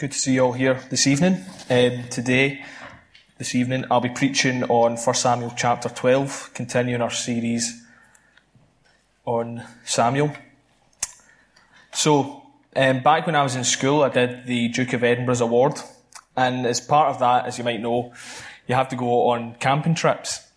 Good 0.00 0.12
to 0.12 0.18
see 0.18 0.32
you 0.32 0.46
all 0.46 0.52
here 0.52 0.80
this 0.88 1.06
evening. 1.06 1.44
Um, 1.68 2.04
today, 2.08 2.64
this 3.36 3.54
evening, 3.54 3.84
I'll 3.90 4.00
be 4.00 4.08
preaching 4.08 4.64
on 4.64 4.96
1 4.96 5.14
Samuel 5.14 5.52
chapter 5.54 5.90
12, 5.90 6.52
continuing 6.54 7.02
our 7.02 7.10
series 7.10 7.82
on 9.26 9.62
Samuel. 9.84 10.34
So, 11.92 12.44
um, 12.74 13.02
back 13.02 13.26
when 13.26 13.36
I 13.36 13.42
was 13.42 13.56
in 13.56 13.64
school, 13.64 14.02
I 14.02 14.08
did 14.08 14.46
the 14.46 14.68
Duke 14.68 14.94
of 14.94 15.04
Edinburgh's 15.04 15.42
Award, 15.42 15.74
and 16.34 16.64
as 16.64 16.80
part 16.80 17.10
of 17.10 17.18
that, 17.18 17.44
as 17.44 17.58
you 17.58 17.64
might 17.64 17.82
know, 17.82 18.14
you 18.66 18.76
have 18.76 18.88
to 18.88 18.96
go 18.96 19.28
on 19.28 19.54
camping 19.56 19.94
trips, 19.94 20.48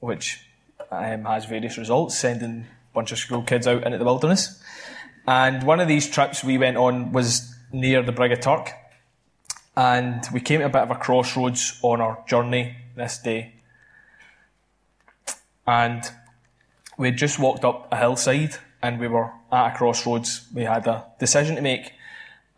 which 0.00 0.44
um, 0.90 1.26
has 1.26 1.44
various 1.44 1.78
results, 1.78 2.18
sending 2.18 2.62
a 2.62 2.92
bunch 2.92 3.12
of 3.12 3.18
school 3.18 3.42
kids 3.42 3.68
out 3.68 3.84
into 3.84 3.98
the 3.98 4.04
wilderness. 4.04 4.60
And 5.28 5.62
one 5.62 5.78
of 5.78 5.86
these 5.86 6.10
trips 6.10 6.42
we 6.42 6.58
went 6.58 6.76
on 6.76 7.12
was 7.12 7.54
near 7.72 8.02
the 8.02 8.10
Brig 8.10 8.32
o' 8.32 8.34
Turk 8.34 8.72
and 9.80 10.26
we 10.30 10.40
came 10.40 10.60
to 10.60 10.66
a 10.66 10.68
bit 10.68 10.82
of 10.82 10.90
a 10.90 10.94
crossroads 10.94 11.80
on 11.80 12.02
our 12.02 12.22
journey 12.28 12.76
this 12.96 13.16
day. 13.16 13.54
And 15.66 16.02
we 16.98 17.08
had 17.08 17.16
just 17.16 17.38
walked 17.38 17.64
up 17.64 17.88
a 17.90 17.96
hillside 17.96 18.56
and 18.82 19.00
we 19.00 19.08
were 19.08 19.32
at 19.50 19.72
a 19.72 19.74
crossroads. 19.74 20.46
We 20.54 20.64
had 20.64 20.86
a 20.86 21.06
decision 21.18 21.56
to 21.56 21.62
make, 21.62 21.94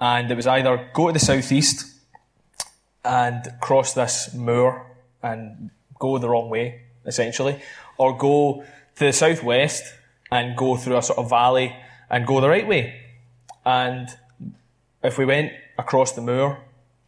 and 0.00 0.32
it 0.32 0.34
was 0.34 0.48
either 0.48 0.90
go 0.92 1.06
to 1.06 1.12
the 1.12 1.20
southeast 1.20 1.94
and 3.04 3.54
cross 3.60 3.94
this 3.94 4.34
moor 4.34 4.84
and 5.22 5.70
go 6.00 6.18
the 6.18 6.28
wrong 6.28 6.50
way, 6.50 6.80
essentially, 7.06 7.62
or 7.98 8.18
go 8.18 8.64
to 8.96 9.04
the 9.04 9.12
southwest 9.12 9.84
and 10.32 10.56
go 10.56 10.76
through 10.76 10.96
a 10.96 11.02
sort 11.02 11.20
of 11.20 11.30
valley 11.30 11.76
and 12.10 12.26
go 12.26 12.40
the 12.40 12.48
right 12.48 12.66
way. 12.66 13.00
And 13.64 14.08
if 15.04 15.18
we 15.18 15.24
went 15.24 15.52
across 15.78 16.10
the 16.12 16.20
moor, 16.20 16.58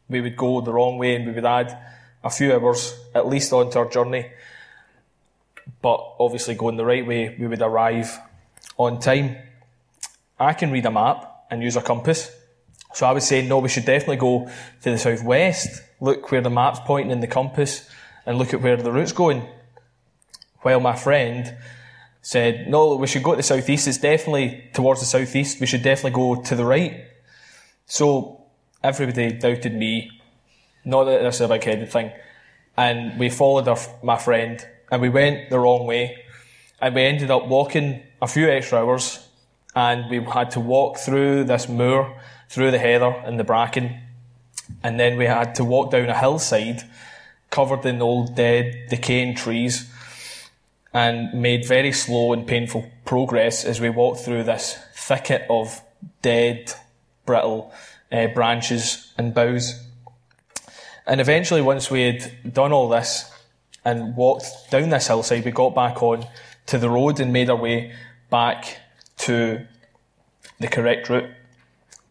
we 0.08 0.20
would 0.20 0.36
go 0.36 0.60
the 0.60 0.72
wrong 0.72 0.98
way 0.98 1.16
and 1.16 1.26
we 1.26 1.32
would 1.32 1.44
add 1.44 1.76
a 2.22 2.30
few 2.30 2.52
hours 2.52 2.98
at 3.14 3.28
least 3.28 3.52
onto 3.52 3.78
our 3.78 3.88
journey. 3.88 4.30
But 5.80 6.16
obviously, 6.18 6.54
going 6.54 6.76
the 6.76 6.84
right 6.84 7.06
way, 7.06 7.36
we 7.38 7.46
would 7.46 7.62
arrive 7.62 8.18
on 8.76 9.00
time. 9.00 9.36
I 10.38 10.52
can 10.52 10.70
read 10.70 10.86
a 10.86 10.90
map 10.90 11.46
and 11.50 11.62
use 11.62 11.76
a 11.76 11.82
compass. 11.82 12.30
So 12.94 13.06
I 13.06 13.12
was 13.12 13.26
saying, 13.26 13.48
no, 13.48 13.58
we 13.58 13.68
should 13.68 13.84
definitely 13.84 14.16
go 14.16 14.48
to 14.82 14.90
the 14.90 14.98
southwest, 14.98 15.82
look 16.00 16.30
where 16.30 16.40
the 16.40 16.50
map's 16.50 16.80
pointing 16.84 17.10
in 17.10 17.20
the 17.20 17.26
compass, 17.26 17.88
and 18.24 18.38
look 18.38 18.54
at 18.54 18.62
where 18.62 18.76
the 18.76 18.92
route's 18.92 19.12
going. 19.12 19.46
While 20.60 20.80
my 20.80 20.96
friend 20.96 21.56
said, 22.22 22.68
no, 22.68 22.96
we 22.96 23.06
should 23.06 23.22
go 23.22 23.32
to 23.32 23.38
the 23.38 23.42
southeast. 23.42 23.86
It's 23.88 23.98
definitely 23.98 24.70
towards 24.72 25.00
the 25.00 25.06
southeast. 25.06 25.60
We 25.60 25.66
should 25.66 25.82
definitely 25.82 26.12
go 26.12 26.40
to 26.40 26.54
the 26.54 26.64
right. 26.64 27.04
So 27.86 28.43
everybody 28.84 29.32
doubted 29.32 29.74
me. 29.74 30.20
Not 30.84 31.04
that 31.04 31.22
this 31.22 31.36
is 31.36 31.40
a 31.40 31.48
big 31.48 31.64
headed 31.64 31.90
thing. 31.90 32.12
And 32.76 33.18
we 33.18 33.30
followed 33.30 33.66
our, 33.66 33.78
my 34.02 34.18
friend 34.18 34.64
and 34.92 35.00
we 35.00 35.08
went 35.08 35.48
the 35.48 35.58
wrong 35.58 35.86
way. 35.86 36.24
And 36.80 36.94
we 36.94 37.02
ended 37.02 37.30
up 37.30 37.46
walking 37.46 38.02
a 38.20 38.28
few 38.28 38.48
extra 38.48 38.78
hours 38.78 39.26
and 39.74 40.10
we 40.10 40.22
had 40.22 40.50
to 40.52 40.60
walk 40.60 40.98
through 40.98 41.44
this 41.44 41.68
moor, 41.68 42.20
through 42.50 42.70
the 42.70 42.78
heather 42.78 43.10
and 43.24 43.40
the 43.40 43.44
bracken. 43.44 44.00
And 44.82 45.00
then 45.00 45.16
we 45.16 45.24
had 45.24 45.54
to 45.56 45.64
walk 45.64 45.90
down 45.90 46.10
a 46.10 46.18
hillside 46.18 46.82
covered 47.50 47.86
in 47.86 48.02
old 48.02 48.34
dead 48.34 48.88
decaying 48.90 49.36
trees 49.36 49.90
and 50.92 51.32
made 51.32 51.66
very 51.66 51.92
slow 51.92 52.32
and 52.32 52.46
painful 52.46 52.90
progress 53.04 53.64
as 53.64 53.80
we 53.80 53.88
walked 53.88 54.20
through 54.20 54.42
this 54.42 54.76
thicket 54.94 55.46
of 55.48 55.80
dead, 56.20 56.72
brittle 57.24 57.72
uh, 58.14 58.28
branches 58.28 59.12
and 59.18 59.34
boughs. 59.34 59.82
And 61.06 61.20
eventually, 61.20 61.60
once 61.60 61.90
we 61.90 62.02
had 62.02 62.54
done 62.54 62.72
all 62.72 62.88
this 62.88 63.30
and 63.84 64.16
walked 64.16 64.46
down 64.70 64.88
this 64.88 65.08
hillside, 65.08 65.44
we 65.44 65.50
got 65.50 65.74
back 65.74 66.02
on 66.02 66.26
to 66.66 66.78
the 66.78 66.88
road 66.88 67.20
and 67.20 67.32
made 67.32 67.50
our 67.50 67.56
way 67.56 67.92
back 68.30 68.78
to 69.18 69.66
the 70.60 70.68
correct 70.68 71.10
route. 71.10 71.30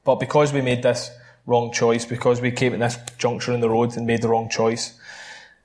But 0.04 0.20
because 0.20 0.52
we 0.52 0.62
made 0.62 0.84
this 0.84 1.10
wrong 1.46 1.72
choice, 1.72 2.06
because 2.06 2.42
we 2.42 2.52
came 2.52 2.74
at 2.74 2.80
this 2.80 2.98
juncture 3.18 3.54
in 3.54 3.62
the 3.62 3.70
road 3.70 3.96
and 3.96 4.06
made 4.06 4.22
the 4.22 4.30
wrong 4.30 4.50
choice, 4.50 5.00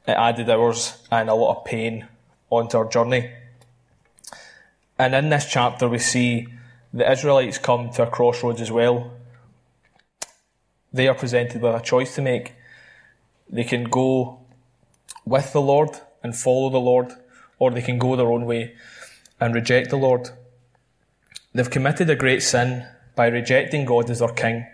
it 0.07 0.13
added 0.13 0.49
hours 0.49 0.97
and 1.11 1.29
a 1.29 1.35
lot 1.35 1.57
of 1.57 1.65
pain 1.65 2.07
onto 2.49 2.79
our 2.79 2.89
journey. 2.89 3.31
And 4.99 5.15
in 5.15 5.29
this 5.29 5.47
chapter, 5.51 5.89
we 5.89 5.99
see 5.99 6.49
the 6.95 7.11
Israelites 7.11 7.59
come 7.59 7.91
to 7.91 8.05
a 8.05 8.07
crossroads 8.07 8.61
as 8.61 8.73
well 8.73 9.18
they 10.99 11.07
are 11.07 11.15
presented 11.15 11.63
with 11.63 11.77
a 11.77 11.81
choice 11.81 12.17
to 12.17 12.21
make. 12.21 12.55
They 13.49 13.63
can 13.63 13.85
go 13.85 14.41
with 15.25 15.53
the 15.53 15.61
Lord 15.61 15.91
and 16.25 16.35
follow 16.35 16.71
the 16.71 16.81
Lord, 16.81 17.13
or 17.61 17.71
they 17.71 17.83
can 17.83 18.01
go 18.01 18.17
their 18.17 18.27
own 18.27 18.47
way 18.47 18.75
and 19.41 19.55
reject 19.55 19.91
the 19.91 19.97
Lord. 19.97 20.31
They've 21.55 21.71
committed 21.71 22.11
a 22.11 22.17
great 22.17 22.43
sin 22.43 22.85
by 23.15 23.29
rejecting 23.29 23.85
God 23.85 24.11
as 24.11 24.19
their 24.19 24.33
king. 24.33 24.67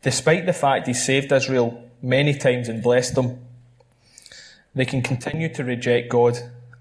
Despite 0.00 0.46
the 0.46 0.54
fact 0.54 0.86
He 0.86 0.94
saved 0.94 1.30
Israel 1.30 1.90
many 2.00 2.32
times 2.32 2.70
and 2.70 2.82
blessed 2.82 3.14
them, 3.14 3.40
they 4.74 4.86
can 4.86 5.02
continue 5.02 5.52
to 5.52 5.62
reject 5.62 6.08
God 6.08 6.38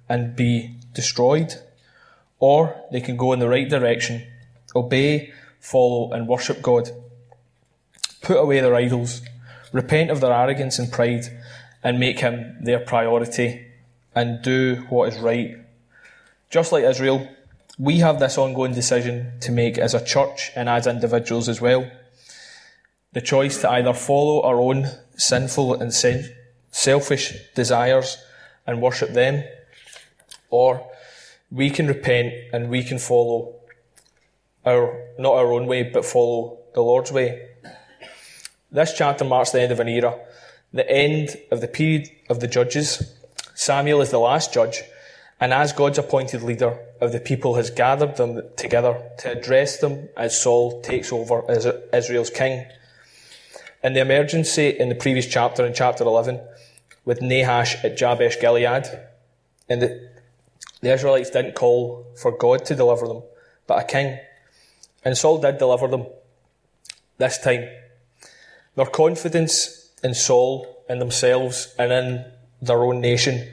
and 0.08 0.38
be 0.38 0.78
destroyed, 0.94 1.56
or 2.40 2.82
they 2.94 3.02
can 3.02 3.18
go 3.18 3.34
in 3.34 3.40
the 3.40 3.50
right 3.50 3.70
direction, 3.70 4.26
obey, 4.74 5.34
follow, 5.60 6.14
and 6.14 6.30
worship 6.30 6.62
God 6.62 6.92
put 8.24 8.38
away 8.38 8.60
their 8.62 8.74
idols, 8.74 9.22
repent 9.72 10.10
of 10.10 10.22
their 10.22 10.34
arrogance 10.34 10.80
and 10.80 10.92
pride, 10.92 11.26
and 11.84 12.00
make 12.00 12.20
him 12.20 12.58
their 12.62 12.80
priority 12.80 13.68
and 14.16 14.42
do 14.42 14.86
what 14.90 15.14
is 15.14 15.20
right. 15.20 15.58
Just 16.50 16.72
like 16.72 16.86
Israel, 16.86 17.28
we 17.78 17.98
have 18.00 18.20
this 18.20 18.38
ongoing 18.38 18.74
decision 18.74 19.34
to 19.42 19.52
make 19.52 19.78
as 19.78 19.94
a 19.94 20.04
church 20.04 20.52
and 20.56 20.70
as 20.70 20.88
individuals 20.88 21.50
as 21.50 21.60
well. 21.60 21.92
The 23.12 23.22
choice 23.22 23.60
to 23.62 23.70
either 23.70 23.94
follow 23.94 24.42
our 24.42 24.60
own 24.60 24.88
sinful 25.18 25.76
and 25.76 25.94
selfish 26.72 27.34
desires 27.54 28.18
and 28.66 28.82
worship 28.82 29.10
them, 29.14 29.44
or 30.50 30.88
we 31.52 31.70
can 31.70 31.88
repent 31.88 32.34
and 32.54 32.70
we 32.70 32.84
can 32.84 33.00
follow 33.00 33.56
our, 34.66 35.00
not 35.20 35.34
our 35.34 35.52
own 35.52 35.68
way, 35.68 35.84
but 35.84 36.06
follow 36.06 36.60
the 36.74 36.82
Lord's 36.82 37.12
way. 37.12 37.50
This 38.74 38.92
chapter 38.98 39.24
marks 39.24 39.52
the 39.52 39.62
end 39.62 39.72
of 39.72 39.80
an 39.80 39.88
era, 39.88 40.20
the 40.74 40.90
end 40.90 41.38
of 41.52 41.62
the 41.62 41.68
period 41.68 42.10
of 42.28 42.40
the 42.40 42.48
judges. 42.48 43.16
Samuel 43.54 44.02
is 44.02 44.10
the 44.10 44.18
last 44.18 44.52
judge, 44.52 44.82
and 45.40 45.54
as 45.54 45.72
God's 45.72 46.00
appointed 46.00 46.42
leader 46.42 46.80
of 47.00 47.12
the 47.12 47.20
people 47.20 47.54
has 47.54 47.70
gathered 47.70 48.18
them 48.18 48.42
together 48.58 49.00
to 49.20 49.32
address 49.32 49.78
them 49.78 50.10
as 50.18 50.42
Saul 50.42 50.82
takes 50.82 51.14
over 51.14 51.50
as 51.52 51.68
Israel's 51.94 52.32
king. 52.32 52.66
In 53.84 53.94
the 53.94 54.02
emergency 54.02 54.70
in 54.70 54.90
the 54.90 54.96
previous 54.96 55.28
chapter, 55.28 55.64
in 55.64 55.76
chapter 55.76 56.04
11, 56.04 56.42
with 57.06 57.22
Nahash 57.22 57.76
at 57.84 57.96
Jabesh 57.96 58.40
Gilead, 58.40 58.86
and 59.70 59.84
the, 59.84 60.10
the 60.82 60.92
Israelites 60.92 61.30
didn't 61.30 61.54
call 61.54 62.08
for 62.20 62.32
God 62.32 62.66
to 62.66 62.76
deliver 62.76 63.08
them, 63.08 63.22
but 63.68 63.84
a 63.84 63.86
king. 63.86 64.18
And 65.06 65.16
Saul 65.16 65.38
did 65.38 65.60
deliver 65.60 65.88
them 65.88 66.08
this 67.20 67.38
time. 67.38 67.70
Their 68.76 68.86
confidence 68.86 69.92
in 70.04 70.14
Saul, 70.14 70.84
in 70.90 71.00
themselves, 71.00 71.74
and 71.78 71.92
in 71.92 72.26
their 72.62 72.84
own 72.84 73.02
nation 73.02 73.52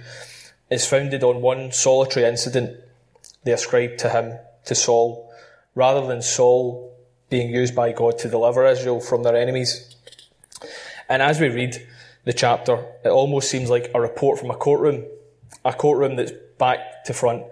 is 0.71 0.87
founded 0.87 1.23
on 1.23 1.43
one 1.43 1.73
solitary 1.73 2.27
incident 2.27 2.79
they 3.45 3.53
ascribe 3.53 3.97
to 3.99 4.11
him, 4.11 4.39
to 4.67 4.75
Saul, 4.75 5.33
rather 5.75 6.07
than 6.07 6.23
Saul 6.23 6.95
being 7.29 7.51
used 7.51 7.75
by 7.75 7.93
God 7.93 8.19
to 8.19 8.29
deliver 8.29 8.67
Israel 8.67 9.01
from 9.01 9.23
their 9.23 9.37
enemies. 9.37 9.97
And 11.09 11.23
as 11.23 11.41
we 11.41 11.49
read 11.49 11.87
the 12.25 12.33
chapter, 12.33 12.85
it 13.05 13.09
almost 13.09 13.51
seems 13.51 13.71
like 13.71 13.91
a 13.95 14.01
report 14.01 14.39
from 14.39 14.51
a 14.51 14.57
courtroom, 14.57 15.05
a 15.65 15.73
courtroom 15.73 16.17
that's 16.17 16.33
back 16.59 17.05
to 17.05 17.15
front, 17.15 17.45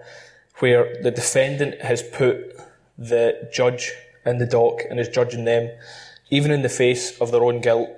where 0.59 0.95
the 1.01 1.11
defendant 1.11 1.81
has 1.81 2.03
put 2.03 2.55
the 2.97 3.49
judge 3.51 3.91
in 4.25 4.37
the 4.37 4.45
dock 4.45 4.81
and 4.89 4.99
is 4.99 5.09
judging 5.09 5.45
them 5.45 5.71
even 6.29 6.51
in 6.51 6.61
the 6.61 6.69
face 6.69 7.19
of 7.19 7.31
their 7.31 7.43
own 7.43 7.61
guilt. 7.61 7.89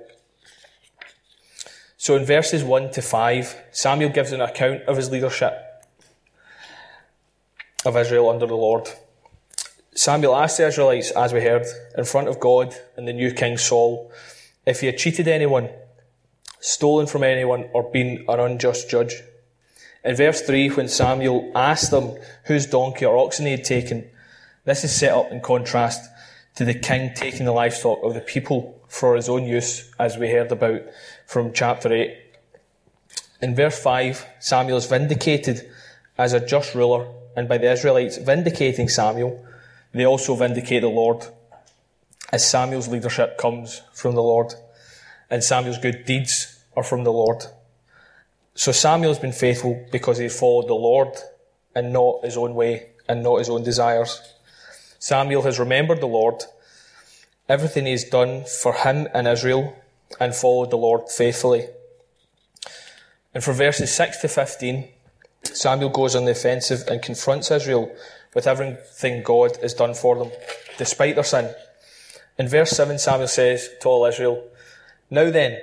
So 1.96 2.16
in 2.16 2.24
verses 2.24 2.64
1 2.64 2.90
to 2.92 3.02
5, 3.02 3.56
Samuel 3.70 4.10
gives 4.10 4.32
an 4.32 4.40
account 4.40 4.82
of 4.82 4.96
his 4.96 5.10
leadership 5.10 5.54
of 7.84 7.96
Israel 7.96 8.28
under 8.28 8.46
the 8.46 8.56
Lord. 8.56 8.88
Samuel 9.94 10.34
asked 10.34 10.56
the 10.56 10.66
Israelites, 10.66 11.10
as 11.10 11.32
we 11.32 11.42
heard, 11.42 11.66
in 11.96 12.04
front 12.04 12.28
of 12.28 12.40
God 12.40 12.74
and 12.96 13.06
the 13.06 13.12
new 13.12 13.32
king 13.32 13.58
Saul, 13.58 14.10
if 14.66 14.80
he 14.80 14.86
had 14.86 14.98
cheated 14.98 15.28
anyone, 15.28 15.68
stolen 16.60 17.06
from 17.06 17.22
anyone, 17.22 17.68
or 17.72 17.90
been 17.90 18.24
an 18.28 18.40
unjust 18.40 18.88
judge. 18.88 19.22
In 20.04 20.16
verse 20.16 20.40
3, 20.40 20.70
when 20.70 20.88
Samuel 20.88 21.52
asked 21.54 21.90
them 21.90 22.16
whose 22.46 22.66
donkey 22.66 23.04
or 23.04 23.16
oxen 23.18 23.46
he 23.46 23.52
had 23.52 23.64
taken, 23.64 24.08
this 24.64 24.82
is 24.82 24.94
set 24.94 25.12
up 25.12 25.30
in 25.30 25.40
contrast 25.40 26.08
to 26.54 26.64
the 26.64 26.74
king 26.74 27.12
taking 27.14 27.46
the 27.46 27.52
livestock 27.52 28.00
of 28.02 28.14
the 28.14 28.20
people 28.20 28.80
for 28.88 29.16
his 29.16 29.28
own 29.28 29.44
use, 29.44 29.90
as 29.98 30.18
we 30.18 30.30
heard 30.30 30.52
about 30.52 30.82
from 31.26 31.52
chapter 31.52 31.92
8. 31.92 32.16
In 33.40 33.54
verse 33.54 33.78
5, 33.82 34.26
Samuel 34.38 34.78
is 34.78 34.86
vindicated 34.86 35.68
as 36.18 36.32
a 36.32 36.46
just 36.46 36.74
ruler, 36.74 37.06
and 37.34 37.48
by 37.48 37.58
the 37.58 37.72
Israelites 37.72 38.18
vindicating 38.18 38.88
Samuel, 38.88 39.44
they 39.92 40.04
also 40.04 40.34
vindicate 40.34 40.82
the 40.82 40.88
Lord, 40.88 41.26
as 42.30 42.48
Samuel's 42.48 42.88
leadership 42.88 43.38
comes 43.38 43.82
from 43.92 44.14
the 44.14 44.22
Lord, 44.22 44.54
and 45.30 45.42
Samuel's 45.42 45.78
good 45.78 46.04
deeds 46.04 46.62
are 46.76 46.82
from 46.82 47.04
the 47.04 47.12
Lord. 47.12 47.44
So 48.54 48.72
Samuel's 48.72 49.18
been 49.18 49.32
faithful 49.32 49.86
because 49.90 50.18
he 50.18 50.28
followed 50.28 50.68
the 50.68 50.74
Lord 50.74 51.16
and 51.74 51.92
not 51.92 52.24
his 52.24 52.36
own 52.36 52.54
way 52.54 52.90
and 53.08 53.22
not 53.22 53.38
his 53.38 53.48
own 53.48 53.62
desires. 53.62 54.20
Samuel 55.02 55.42
has 55.42 55.58
remembered 55.58 56.00
the 56.00 56.06
Lord, 56.06 56.44
everything 57.48 57.86
he's 57.86 58.08
done 58.08 58.44
for 58.44 58.72
him 58.72 59.08
and 59.12 59.26
Israel, 59.26 59.76
and 60.20 60.32
followed 60.32 60.70
the 60.70 60.76
Lord 60.76 61.08
faithfully. 61.08 61.66
And 63.34 63.42
for 63.42 63.52
verses 63.52 63.92
6 63.92 64.18
to 64.18 64.28
15, 64.28 64.88
Samuel 65.42 65.90
goes 65.90 66.14
on 66.14 66.24
the 66.24 66.30
offensive 66.30 66.84
and 66.86 67.02
confronts 67.02 67.50
Israel 67.50 67.92
with 68.32 68.46
everything 68.46 69.24
God 69.24 69.56
has 69.56 69.74
done 69.74 69.94
for 69.94 70.14
them, 70.14 70.30
despite 70.78 71.16
their 71.16 71.24
sin. 71.24 71.52
In 72.38 72.46
verse 72.46 72.70
7, 72.70 72.96
Samuel 73.00 73.26
says 73.26 73.70
to 73.80 73.88
all 73.88 74.06
Israel, 74.06 74.46
Now 75.10 75.32
then, 75.32 75.58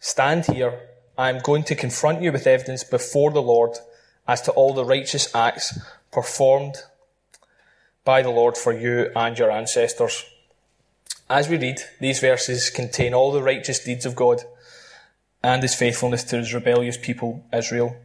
stand 0.00 0.44
here. 0.44 0.78
I 1.16 1.30
am 1.30 1.38
going 1.38 1.64
to 1.64 1.74
confront 1.74 2.20
you 2.20 2.30
with 2.30 2.46
evidence 2.46 2.84
before 2.84 3.30
the 3.30 3.40
Lord 3.40 3.70
as 4.28 4.42
to 4.42 4.50
all 4.52 4.74
the 4.74 4.84
righteous 4.84 5.34
acts 5.34 5.80
performed 6.10 6.76
by 8.04 8.22
the 8.22 8.30
Lord 8.30 8.56
for 8.56 8.72
you 8.72 9.10
and 9.14 9.38
your 9.38 9.50
ancestors. 9.50 10.24
As 11.30 11.48
we 11.48 11.56
read, 11.56 11.78
these 12.00 12.20
verses 12.20 12.70
contain 12.70 13.14
all 13.14 13.32
the 13.32 13.42
righteous 13.42 13.82
deeds 13.82 14.04
of 14.04 14.16
God 14.16 14.42
and 15.42 15.62
his 15.62 15.74
faithfulness 15.74 16.24
to 16.24 16.38
his 16.38 16.52
rebellious 16.52 16.96
people, 16.96 17.44
Israel. 17.52 17.96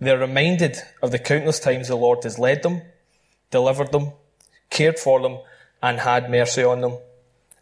They're 0.00 0.18
reminded 0.18 0.78
of 1.02 1.10
the 1.10 1.18
countless 1.18 1.58
times 1.58 1.88
the 1.88 1.96
Lord 1.96 2.22
has 2.24 2.38
led 2.38 2.62
them, 2.62 2.82
delivered 3.50 3.92
them, 3.92 4.12
cared 4.70 4.98
for 4.98 5.20
them, 5.20 5.38
and 5.82 6.00
had 6.00 6.30
mercy 6.30 6.62
on 6.62 6.80
them. 6.80 6.98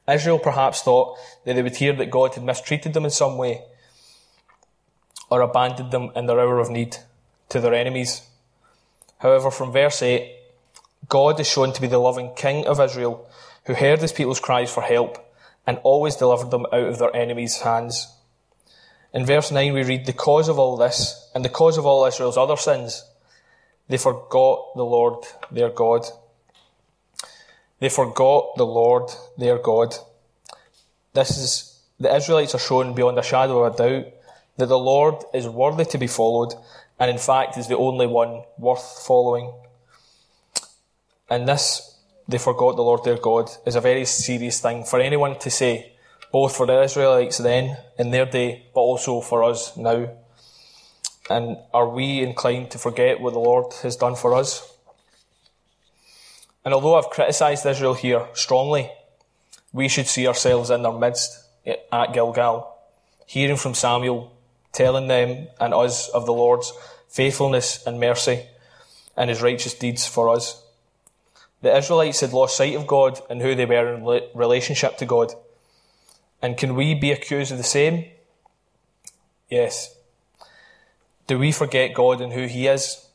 Israel 0.09 0.39
perhaps 0.39 0.83
thought 0.83 1.17
that 1.45 1.55
they 1.55 1.63
would 1.63 1.77
hear 1.77 1.93
that 1.95 2.11
God 2.11 2.35
had 2.35 2.45
mistreated 2.45 2.93
them 2.93 3.05
in 3.05 3.11
some 3.11 3.39
way 3.39 3.63
or 5.31 5.41
abandoned 5.41 5.91
them 5.91 6.11
in 6.15 6.27
their 6.27 6.41
hour 6.41 6.59
of 6.59 6.71
need 6.71 6.97
to 7.49 7.61
their 7.61 7.75
enemies. 7.75 8.23
However, 9.19 9.51
from 9.51 9.73
verse 9.73 10.03
8, 10.03 10.31
God 11.09 11.41
is 11.41 11.49
shown 11.49 11.73
to 11.73 11.81
be 11.81 11.87
the 11.87 11.99
loving 11.99 12.35
King 12.35 12.67
of 12.67 12.81
Israel 12.81 13.29
who 13.67 13.75
heard 13.75 14.01
his 14.01 14.13
people's 14.13 14.41
cries 14.41 14.71
for 14.73 14.83
help 14.83 15.19
and 15.67 15.79
always 15.83 16.17
delivered 16.17 16.51
them 16.51 16.67
out 16.67 16.89
of 16.89 16.99
their 16.99 17.15
enemies' 17.15 17.61
hands. 17.61 18.13
In 19.13 19.25
verse 19.25 19.51
9, 19.51 19.73
we 19.73 19.83
read, 19.83 20.07
The 20.07 20.13
cause 20.13 20.49
of 20.49 20.59
all 20.59 20.77
this, 20.77 21.31
and 21.35 21.45
the 21.45 21.49
cause 21.49 21.79
of 21.79 21.87
all 21.87 22.05
Israel's 22.05 22.37
other 22.37 22.57
sins, 22.57 23.05
they 23.89 23.97
forgot 23.97 24.75
the 24.75 24.85
Lord 24.85 25.25
their 25.51 25.71
God. 25.71 26.05
They 27.81 27.89
forgot 27.89 28.57
the 28.57 28.67
Lord 28.67 29.11
their 29.39 29.59
God. 29.59 29.95
This 31.13 31.37
is, 31.37 31.81
the 32.01 32.15
Israelites 32.15 32.55
are 32.55 32.59
shown 32.59 32.95
beyond 32.95 33.19
a 33.19 33.23
shadow 33.23 33.63
of 33.63 33.75
a 33.75 33.77
doubt 33.77 34.13
that 34.57 34.67
the 34.67 34.79
Lord 34.79 35.17
is 35.33 35.49
worthy 35.49 35.85
to 35.87 35.99
be 35.99 36.07
followed, 36.07 36.55
and 36.99 37.11
in 37.11 37.19
fact 37.19 37.57
is 37.57 37.69
the 37.69 37.77
only 37.77 38.07
one 38.07 38.43
worth 38.59 39.05
following. 39.07 39.53
And 41.35 41.49
this, 41.49 41.99
they 42.29 42.39
forgot 42.39 42.77
the 42.77 42.83
Lord 42.83 43.03
their 43.03 43.19
God, 43.19 43.51
is 43.67 43.75
a 43.75 43.81
very 43.81 44.05
serious 44.05 44.61
thing 44.61 44.85
for 44.85 45.01
anyone 45.01 45.37
to 45.41 45.51
say, 45.51 45.95
both 46.31 46.57
for 46.57 46.65
the 46.65 46.85
Israelites 46.85 47.39
then, 47.39 47.77
in 47.99 48.13
their 48.13 48.25
day, 48.25 48.67
but 48.73 48.83
also 48.83 49.21
for 49.21 49.43
us 49.43 49.77
now. 49.77 50.11
And 51.29 51.57
are 51.73 51.89
we 51.89 52.21
inclined 52.21 52.71
to 52.71 52.79
forget 52.79 53.21
what 53.21 53.33
the 53.33 53.41
Lord 53.41 53.73
has 53.83 53.97
done 53.97 54.15
for 54.15 54.33
us? 54.35 54.73
And 56.65 56.73
although 56.73 56.95
I've 56.95 57.11
criticised 57.11 57.67
Israel 57.67 57.95
here 57.95 58.29
strongly, 58.35 58.93
we 59.73 59.89
should 59.89 60.07
see 60.07 60.29
ourselves 60.29 60.71
in 60.71 60.83
their 60.85 60.93
midst 60.93 61.45
eh, 61.67 61.75
at 61.93 62.13
Gilgal, 62.13 62.73
hearing 63.27 63.57
from 63.57 63.75
Samuel, 63.75 64.33
telling 64.73 65.09
them 65.09 65.49
and 65.59 65.75
us 65.75 66.09
of 66.11 66.27
the 66.27 66.33
Lord's 66.33 66.73
faithfulness 67.09 67.85
and 67.85 67.99
mercy 67.99 68.47
and 69.17 69.31
his 69.31 69.43
righteous 69.43 69.75
deeds 69.75 70.07
for 70.07 70.29
us. 70.29 70.64
The 71.65 71.75
Israelites 71.75 72.21
had 72.21 72.35
lost 72.35 72.59
sight 72.59 72.75
of 72.75 72.87
God 72.87 73.23
and 73.31 73.41
who 73.41 73.55
they 73.55 73.65
were 73.65 73.95
in 73.95 74.05
relationship 74.35 74.99
to 74.99 75.07
God. 75.07 75.33
And 76.43 76.59
can 76.59 76.75
we 76.75 76.93
be 76.95 77.11
accused 77.11 77.53
of 77.53 77.57
the 77.57 77.65
same? 77.65 78.05
Yes. 79.49 79.97
Do 81.27 81.39
we 81.39 81.53
forget 81.53 81.95
God 81.95 82.21
and 82.21 82.35
who 82.35 82.45
He 82.45 82.67
is? 82.67 83.09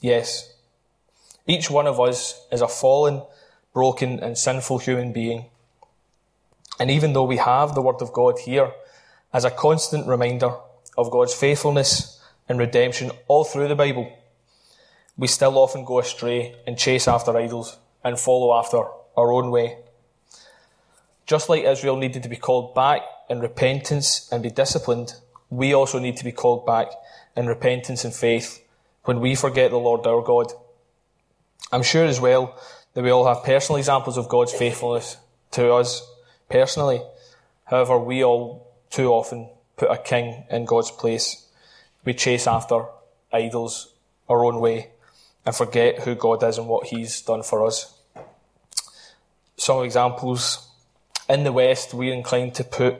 Yes. 0.00 0.54
Each 1.48 1.68
one 1.68 1.88
of 1.88 1.98
us 1.98 2.46
is 2.52 2.60
a 2.60 2.68
fallen, 2.68 3.22
broken, 3.72 4.20
and 4.20 4.38
sinful 4.38 4.78
human 4.78 5.12
being. 5.12 5.46
And 6.78 6.92
even 6.92 7.12
though 7.12 7.24
we 7.24 7.38
have 7.38 7.74
the 7.74 7.82
Word 7.82 8.00
of 8.00 8.12
God 8.12 8.38
here 8.38 8.70
as 9.32 9.44
a 9.44 9.50
constant 9.50 10.06
reminder 10.06 10.52
of 10.96 11.10
God's 11.10 11.34
faithfulness 11.34 12.22
and 12.48 12.56
redemption 12.56 13.10
all 13.26 13.42
through 13.42 13.66
the 13.66 13.74
Bible, 13.74 14.16
we 15.16 15.26
still 15.26 15.58
often 15.58 15.84
go 15.84 15.98
astray 15.98 16.56
and 16.66 16.78
chase 16.78 17.06
after 17.06 17.36
idols 17.36 17.78
and 18.02 18.18
follow 18.18 18.56
after 18.58 18.78
our 19.16 19.32
own 19.32 19.50
way. 19.50 19.78
Just 21.26 21.48
like 21.48 21.64
Israel 21.64 21.96
needed 21.96 22.22
to 22.22 22.28
be 22.28 22.36
called 22.36 22.74
back 22.74 23.02
in 23.30 23.40
repentance 23.40 24.28
and 24.30 24.42
be 24.42 24.50
disciplined, 24.50 25.14
we 25.50 25.72
also 25.72 25.98
need 25.98 26.16
to 26.16 26.24
be 26.24 26.32
called 26.32 26.66
back 26.66 26.88
in 27.36 27.46
repentance 27.46 28.04
and 28.04 28.14
faith 28.14 28.62
when 29.04 29.20
we 29.20 29.34
forget 29.34 29.70
the 29.70 29.76
Lord 29.76 30.06
our 30.06 30.22
God. 30.22 30.52
I'm 31.72 31.82
sure 31.82 32.04
as 32.04 32.20
well 32.20 32.58
that 32.92 33.02
we 33.02 33.10
all 33.10 33.26
have 33.26 33.44
personal 33.44 33.78
examples 33.78 34.18
of 34.18 34.28
God's 34.28 34.52
faithfulness 34.52 35.16
to 35.52 35.72
us 35.72 36.06
personally. 36.50 37.02
However, 37.64 37.98
we 37.98 38.22
all 38.22 38.72
too 38.90 39.08
often 39.08 39.48
put 39.76 39.90
a 39.90 39.96
king 39.96 40.44
in 40.50 40.64
God's 40.64 40.90
place. 40.90 41.46
We 42.04 42.14
chase 42.14 42.46
after 42.46 42.84
idols 43.32 43.94
our 44.28 44.44
own 44.44 44.60
way 44.60 44.90
and 45.46 45.54
forget 45.54 46.00
who 46.00 46.14
God 46.14 46.42
is 46.42 46.58
and 46.58 46.68
what 46.68 46.86
He's 46.86 47.20
done 47.22 47.42
for 47.42 47.66
us. 47.66 47.94
Some 49.56 49.84
examples. 49.84 50.68
In 51.28 51.44
the 51.44 51.52
West, 51.52 51.94
we're 51.94 52.12
inclined 52.12 52.54
to 52.56 52.64
put 52.64 52.96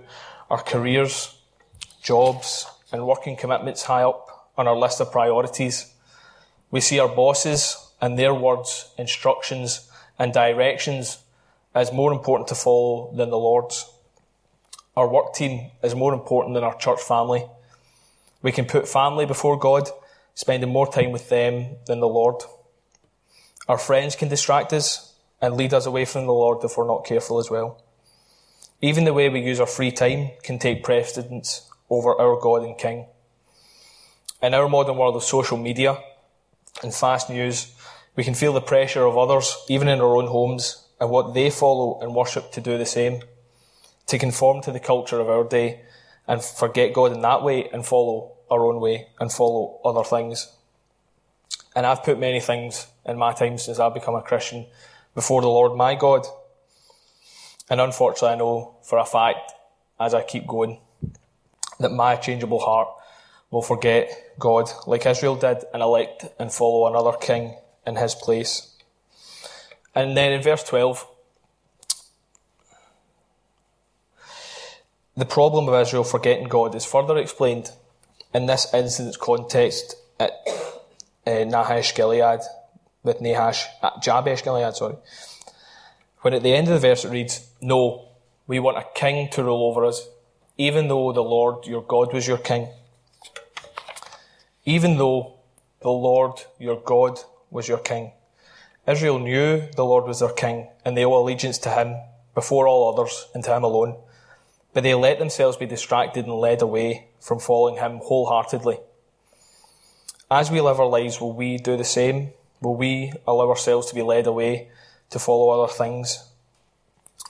our 0.50 0.62
careers, 0.62 1.36
jobs, 2.02 2.66
and 2.92 3.06
working 3.06 3.36
commitments 3.36 3.82
high 3.82 4.02
up 4.02 4.50
on 4.56 4.68
our 4.68 4.76
list 4.76 5.00
of 5.00 5.12
priorities. 5.12 5.92
We 6.70 6.80
see 6.80 6.98
our 6.98 7.08
bosses 7.08 7.76
and 8.00 8.18
their 8.18 8.34
words, 8.34 8.90
instructions, 8.98 9.90
and 10.18 10.32
directions 10.32 11.18
as 11.74 11.92
more 11.92 12.12
important 12.12 12.48
to 12.48 12.54
follow 12.54 13.12
than 13.14 13.30
the 13.30 13.38
Lord's. 13.38 13.90
Our 14.96 15.08
work 15.08 15.34
team 15.34 15.70
is 15.82 15.94
more 15.94 16.14
important 16.14 16.54
than 16.54 16.62
our 16.62 16.76
church 16.76 17.00
family. 17.00 17.44
We 18.42 18.52
can 18.52 18.64
put 18.64 18.86
family 18.86 19.26
before 19.26 19.58
God 19.58 19.88
spending 20.34 20.70
more 20.70 20.90
time 20.90 21.12
with 21.12 21.28
them 21.28 21.76
than 21.86 22.00
the 22.00 22.08
Lord. 22.08 22.42
Our 23.68 23.78
friends 23.78 24.16
can 24.16 24.28
distract 24.28 24.72
us 24.72 25.14
and 25.40 25.56
lead 25.56 25.72
us 25.72 25.86
away 25.86 26.04
from 26.04 26.26
the 26.26 26.32
Lord 26.32 26.64
if 26.64 26.76
we're 26.76 26.86
not 26.86 27.06
careful 27.06 27.38
as 27.38 27.50
well. 27.50 27.82
Even 28.82 29.04
the 29.04 29.14
way 29.14 29.28
we 29.28 29.40
use 29.40 29.60
our 29.60 29.66
free 29.66 29.92
time 29.92 30.30
can 30.42 30.58
take 30.58 30.84
precedence 30.84 31.70
over 31.88 32.14
our 32.20 32.38
God 32.38 32.62
and 32.64 32.76
King. 32.76 33.06
In 34.42 34.52
our 34.52 34.68
modern 34.68 34.98
world 34.98 35.16
of 35.16 35.22
social 35.22 35.56
media 35.56 35.96
and 36.82 36.92
fast 36.92 37.30
news, 37.30 37.74
we 38.16 38.24
can 38.24 38.34
feel 38.34 38.52
the 38.52 38.60
pressure 38.60 39.06
of 39.06 39.16
others, 39.16 39.56
even 39.68 39.88
in 39.88 40.00
our 40.00 40.16
own 40.16 40.26
homes, 40.26 40.86
and 41.00 41.10
what 41.10 41.34
they 41.34 41.50
follow 41.50 42.00
and 42.00 42.14
worship 42.14 42.52
to 42.52 42.60
do 42.60 42.76
the 42.76 42.86
same, 42.86 43.22
to 44.06 44.18
conform 44.18 44.60
to 44.62 44.72
the 44.72 44.80
culture 44.80 45.20
of 45.20 45.28
our 45.28 45.44
day 45.44 45.82
and 46.28 46.42
forget 46.42 46.92
God 46.92 47.12
in 47.12 47.22
that 47.22 47.42
way 47.42 47.68
and 47.72 47.86
follow 47.86 48.33
our 48.50 48.64
own 48.66 48.80
way 48.80 49.08
and 49.18 49.32
follow 49.32 49.80
other 49.84 50.04
things. 50.04 50.52
And 51.74 51.86
I've 51.86 52.04
put 52.04 52.18
many 52.18 52.40
things 52.40 52.86
in 53.04 53.18
my 53.18 53.32
time 53.32 53.58
since 53.58 53.78
I've 53.78 53.94
become 53.94 54.14
a 54.14 54.22
Christian 54.22 54.66
before 55.14 55.42
the 55.42 55.48
Lord 55.48 55.76
my 55.76 55.94
God. 55.94 56.26
And 57.68 57.80
unfortunately, 57.80 58.34
I 58.34 58.36
know 58.36 58.76
for 58.82 58.98
a 58.98 59.04
fact, 59.04 59.52
as 59.98 60.14
I 60.14 60.22
keep 60.22 60.46
going, 60.46 60.78
that 61.80 61.90
my 61.90 62.16
changeable 62.16 62.60
heart 62.60 62.88
will 63.50 63.62
forget 63.62 64.10
God 64.38 64.68
like 64.86 65.06
Israel 65.06 65.36
did 65.36 65.64
and 65.72 65.82
elect 65.82 66.26
and 66.38 66.52
follow 66.52 66.86
another 66.86 67.16
king 67.16 67.56
in 67.86 67.96
his 67.96 68.14
place. 68.14 68.76
And 69.94 70.16
then 70.16 70.32
in 70.32 70.42
verse 70.42 70.64
12, 70.64 71.06
the 75.16 75.24
problem 75.24 75.68
of 75.68 75.80
Israel 75.80 76.02
forgetting 76.02 76.48
God 76.48 76.74
is 76.74 76.84
further 76.84 77.16
explained 77.16 77.70
in 78.34 78.46
this 78.46 78.72
incident's 78.74 79.16
context 79.16 79.94
at 80.18 80.32
uh, 81.26 81.44
Nahash 81.44 81.94
Gilead, 81.94 82.40
with 83.02 83.20
Nahash, 83.20 83.66
uh, 83.82 83.98
Jabesh 84.00 84.42
Gilead, 84.42 84.74
sorry, 84.74 84.96
When 86.20 86.34
at 86.34 86.42
the 86.42 86.54
end 86.54 86.68
of 86.68 86.74
the 86.74 86.80
verse 86.80 87.04
it 87.04 87.10
reads, 87.10 87.48
No, 87.62 88.08
we 88.46 88.58
want 88.58 88.78
a 88.78 88.86
king 88.94 89.28
to 89.30 89.44
rule 89.44 89.62
over 89.62 89.84
us, 89.84 90.06
even 90.58 90.88
though 90.88 91.12
the 91.12 91.22
Lord 91.22 91.66
your 91.66 91.82
God 91.82 92.12
was 92.12 92.26
your 92.26 92.38
king. 92.38 92.68
Even 94.64 94.98
though 94.98 95.34
the 95.80 95.90
Lord 95.90 96.40
your 96.58 96.80
God 96.80 97.20
was 97.50 97.68
your 97.68 97.78
king. 97.78 98.12
Israel 98.86 99.18
knew 99.18 99.68
the 99.76 99.84
Lord 99.84 100.04
was 100.04 100.20
their 100.20 100.32
king, 100.32 100.68
and 100.84 100.96
they 100.96 101.04
owe 101.04 101.22
allegiance 101.22 101.58
to 101.58 101.70
him 101.70 101.96
before 102.34 102.66
all 102.66 102.92
others 102.92 103.28
and 103.34 103.42
to 103.44 103.54
him 103.54 103.64
alone. 103.64 103.96
But 104.72 104.82
they 104.82 104.94
let 104.94 105.18
themselves 105.18 105.56
be 105.56 105.66
distracted 105.66 106.26
and 106.26 106.34
led 106.34 106.60
away 106.60 107.08
from 107.24 107.38
following 107.38 107.76
him 107.76 108.00
wholeheartedly. 108.02 108.78
As 110.30 110.50
we 110.50 110.60
live 110.60 110.78
our 110.78 110.86
lives, 110.86 111.22
will 111.22 111.32
we 111.32 111.56
do 111.56 111.74
the 111.74 111.84
same? 111.84 112.32
Will 112.60 112.76
we 112.76 113.14
allow 113.26 113.48
ourselves 113.48 113.86
to 113.88 113.94
be 113.94 114.02
led 114.02 114.26
away 114.26 114.68
to 115.08 115.18
follow 115.18 115.48
other 115.48 115.72
things? 115.72 116.28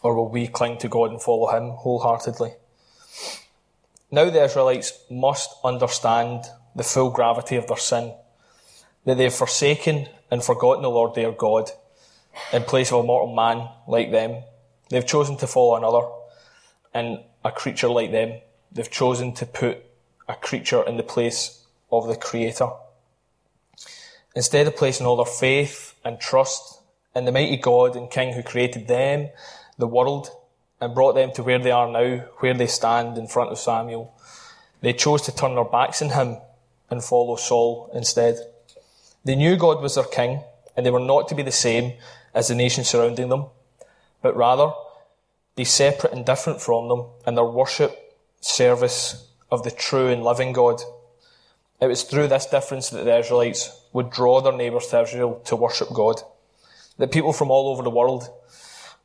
Or 0.02 0.16
will 0.16 0.28
we 0.28 0.48
cling 0.48 0.78
to 0.78 0.88
God 0.88 1.12
and 1.12 1.22
follow 1.22 1.46
him 1.56 1.70
wholeheartedly? 1.70 2.54
Now 4.10 4.30
the 4.30 4.42
Israelites 4.42 4.98
must 5.08 5.50
understand 5.62 6.46
the 6.74 6.82
full 6.82 7.10
gravity 7.10 7.54
of 7.54 7.68
their 7.68 7.76
sin, 7.76 8.14
that 9.04 9.16
they 9.16 9.24
have 9.24 9.34
forsaken 9.34 10.08
and 10.28 10.42
forgotten 10.42 10.82
the 10.82 10.90
Lord 10.90 11.14
their 11.14 11.30
God 11.30 11.70
in 12.52 12.64
place 12.64 12.90
of 12.90 13.04
a 13.04 13.06
mortal 13.06 13.32
man 13.32 13.68
like 13.86 14.10
them. 14.10 14.42
They've 14.88 15.06
chosen 15.06 15.36
to 15.36 15.46
follow 15.46 15.76
another 15.76 16.08
and 16.92 17.20
a 17.44 17.52
creature 17.52 17.88
like 17.88 18.10
them. 18.10 18.40
They've 18.74 18.90
chosen 18.90 19.32
to 19.34 19.46
put 19.46 19.78
a 20.28 20.34
creature 20.34 20.82
in 20.82 20.96
the 20.96 21.02
place 21.02 21.64
of 21.90 22.08
the 22.08 22.16
Creator. 22.16 22.70
Instead 24.34 24.66
of 24.66 24.76
placing 24.76 25.06
all 25.06 25.16
their 25.16 25.24
faith 25.24 25.94
and 26.04 26.18
trust 26.18 26.80
in 27.14 27.24
the 27.24 27.32
mighty 27.32 27.56
God 27.56 27.94
and 27.94 28.10
King 28.10 28.34
who 28.34 28.42
created 28.42 28.88
them, 28.88 29.28
the 29.78 29.86
world, 29.86 30.30
and 30.80 30.94
brought 30.94 31.14
them 31.14 31.30
to 31.32 31.42
where 31.42 31.58
they 31.58 31.70
are 31.70 31.90
now, 31.90 32.24
where 32.38 32.54
they 32.54 32.66
stand 32.66 33.16
in 33.16 33.28
front 33.28 33.50
of 33.50 33.58
Samuel, 33.58 34.12
they 34.80 34.92
chose 34.92 35.22
to 35.22 35.34
turn 35.34 35.54
their 35.54 35.64
backs 35.64 36.02
on 36.02 36.10
him 36.10 36.38
and 36.90 37.02
follow 37.02 37.36
Saul 37.36 37.90
instead. 37.94 38.36
They 39.24 39.36
knew 39.36 39.56
God 39.56 39.80
was 39.80 39.94
their 39.94 40.04
king, 40.04 40.42
and 40.76 40.84
they 40.84 40.90
were 40.90 41.00
not 41.00 41.28
to 41.28 41.34
be 41.34 41.42
the 41.42 41.52
same 41.52 41.94
as 42.34 42.48
the 42.48 42.54
nation 42.54 42.84
surrounding 42.84 43.28
them, 43.28 43.46
but 44.20 44.36
rather 44.36 44.72
be 45.54 45.64
separate 45.64 46.12
and 46.12 46.26
different 46.26 46.60
from 46.60 46.88
them 46.88 47.04
in 47.26 47.36
their 47.36 47.44
worship, 47.44 48.03
service 48.44 49.26
of 49.50 49.62
the 49.62 49.70
true 49.70 50.08
and 50.08 50.22
living 50.22 50.52
God. 50.52 50.80
It 51.80 51.86
was 51.86 52.02
through 52.02 52.28
this 52.28 52.46
difference 52.46 52.90
that 52.90 53.04
the 53.04 53.18
Israelites 53.18 53.80
would 53.92 54.10
draw 54.10 54.40
their 54.40 54.52
neighbours 54.52 54.88
to 54.88 55.00
Israel 55.02 55.40
to 55.46 55.56
worship 55.56 55.88
God. 55.92 56.20
That 56.98 57.12
people 57.12 57.32
from 57.32 57.50
all 57.50 57.68
over 57.68 57.82
the 57.82 57.90
world 57.90 58.28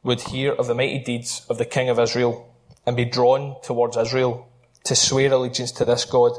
would 0.03 0.21
hear 0.21 0.53
of 0.53 0.67
the 0.67 0.75
mighty 0.75 0.99
deeds 0.99 1.45
of 1.49 1.57
the 1.57 1.65
King 1.65 1.89
of 1.89 1.99
Israel 1.99 2.53
and 2.85 2.95
be 2.95 3.05
drawn 3.05 3.55
towards 3.63 3.97
Israel 3.97 4.47
to 4.83 4.95
swear 4.95 5.31
allegiance 5.31 5.71
to 5.73 5.85
this 5.85 6.05
God 6.05 6.33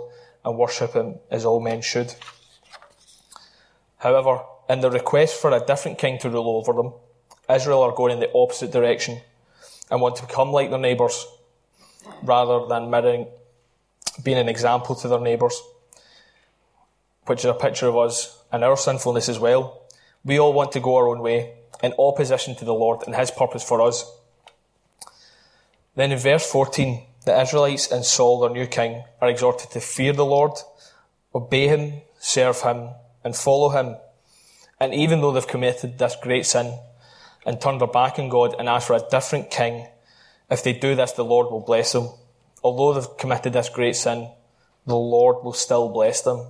and 0.45 0.59
worship 0.59 0.95
Him 0.95 1.16
as 1.30 1.45
all 1.45 1.61
men 1.61 1.80
should. 1.80 2.14
However, 3.99 4.42
in 4.69 4.80
the 4.80 4.90
request 4.90 5.40
for 5.40 5.50
a 5.50 5.64
different 5.64 5.99
king 5.99 6.19
to 6.19 6.30
rule 6.30 6.57
over 6.57 6.73
them, 6.73 6.92
Israel 7.54 7.83
are 7.83 7.95
going 7.95 8.12
in 8.12 8.21
the 8.21 8.33
opposite 8.33 8.71
direction 8.71 9.21
and 9.90 10.00
want 10.00 10.16
to 10.16 10.26
become 10.26 10.52
like 10.52 10.71
their 10.71 10.78
neighbours 10.78 11.26
rather 12.23 12.66
than 12.66 12.90
mirroring, 12.90 13.26
being 14.23 14.38
an 14.38 14.49
example 14.49 14.95
to 14.97 15.09
their 15.09 15.21
neighbours, 15.21 15.61
which 17.26 17.40
is 17.40 17.47
a 17.47 17.54
picture 17.54 17.87
of 17.88 17.97
us 17.97 18.42
and 18.52 18.64
our 18.64 18.76
sinfulness 18.76 19.28
as 19.28 19.38
well. 19.38 19.83
We 20.25 20.38
all 20.38 20.52
want 20.52 20.73
to 20.73 20.80
go 20.80 20.97
our 20.97 21.09
own 21.09 21.21
way 21.21 21.54
in 21.83 21.95
opposition 21.99 22.54
to 22.57 22.64
the 22.64 22.75
Lord 22.75 23.07
and 23.07 23.14
His 23.14 23.30
purpose 23.30 23.62
for 23.62 23.80
us. 23.80 24.11
Then 25.95 26.12
in 26.12 26.19
verse 26.19 26.50
14, 26.50 27.07
the 27.25 27.40
Israelites 27.40 27.90
and 27.90 28.04
Saul, 28.04 28.40
their 28.40 28.50
new 28.50 28.66
king, 28.66 29.04
are 29.21 29.28
exhorted 29.28 29.71
to 29.71 29.80
fear 29.80 30.12
the 30.12 30.25
Lord, 30.25 30.52
obey 31.35 31.69
Him, 31.69 32.02
serve 32.19 32.62
Him, 32.62 32.90
and 33.25 33.37
follow 33.37 33.71
Him. 33.71 33.97
And 34.78 34.95
even 34.95 35.21
though 35.21 35.33
they've 35.33 35.47
committed 35.47 35.99
this 35.99 36.16
great 36.23 36.47
sin, 36.47 36.78
and 37.47 37.61
turned 37.61 37.80
their 37.80 37.88
back 37.88 38.19
on 38.19 38.28
God 38.28 38.54
and 38.59 38.69
asked 38.69 38.87
for 38.87 38.97
a 38.97 39.09
different 39.11 39.50
king, 39.50 39.87
if 40.50 40.64
they 40.64 40.73
do 40.73 40.95
this, 40.95 41.12
the 41.12 41.25
Lord 41.25 41.50
will 41.50 41.61
bless 41.61 41.92
them. 41.92 42.09
Although 42.62 42.95
they've 42.95 43.16
committed 43.16 43.52
this 43.52 43.69
great 43.69 43.97
sin, 43.97 44.28
the 44.87 44.97
Lord 44.97 45.45
will 45.45 45.52
still 45.52 45.88
bless 45.88 46.23
them. 46.23 46.47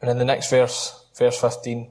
And 0.00 0.10
in 0.10 0.18
the 0.18 0.24
next 0.24 0.50
verse, 0.50 1.04
verse 1.16 1.40
15, 1.40 1.88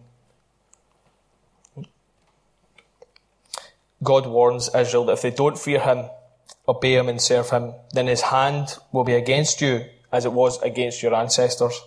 God 4.04 4.26
warns 4.26 4.70
Israel 4.76 5.06
that 5.06 5.14
if 5.14 5.22
they 5.22 5.32
don't 5.32 5.58
fear 5.58 5.80
him, 5.80 6.10
obey 6.68 6.96
him 6.96 7.08
and 7.08 7.22
serve 7.22 7.52
him, 7.52 7.74
then 7.94 8.08
his 8.08 8.22
hand 8.22 8.78
will 8.92 9.04
be 9.04 9.14
against 9.14 9.62
you 9.62 9.86
as 10.12 10.26
it 10.26 10.34
was 10.34 10.62
against 10.62 11.04
your 11.04 11.14
ancestors. 11.14 11.80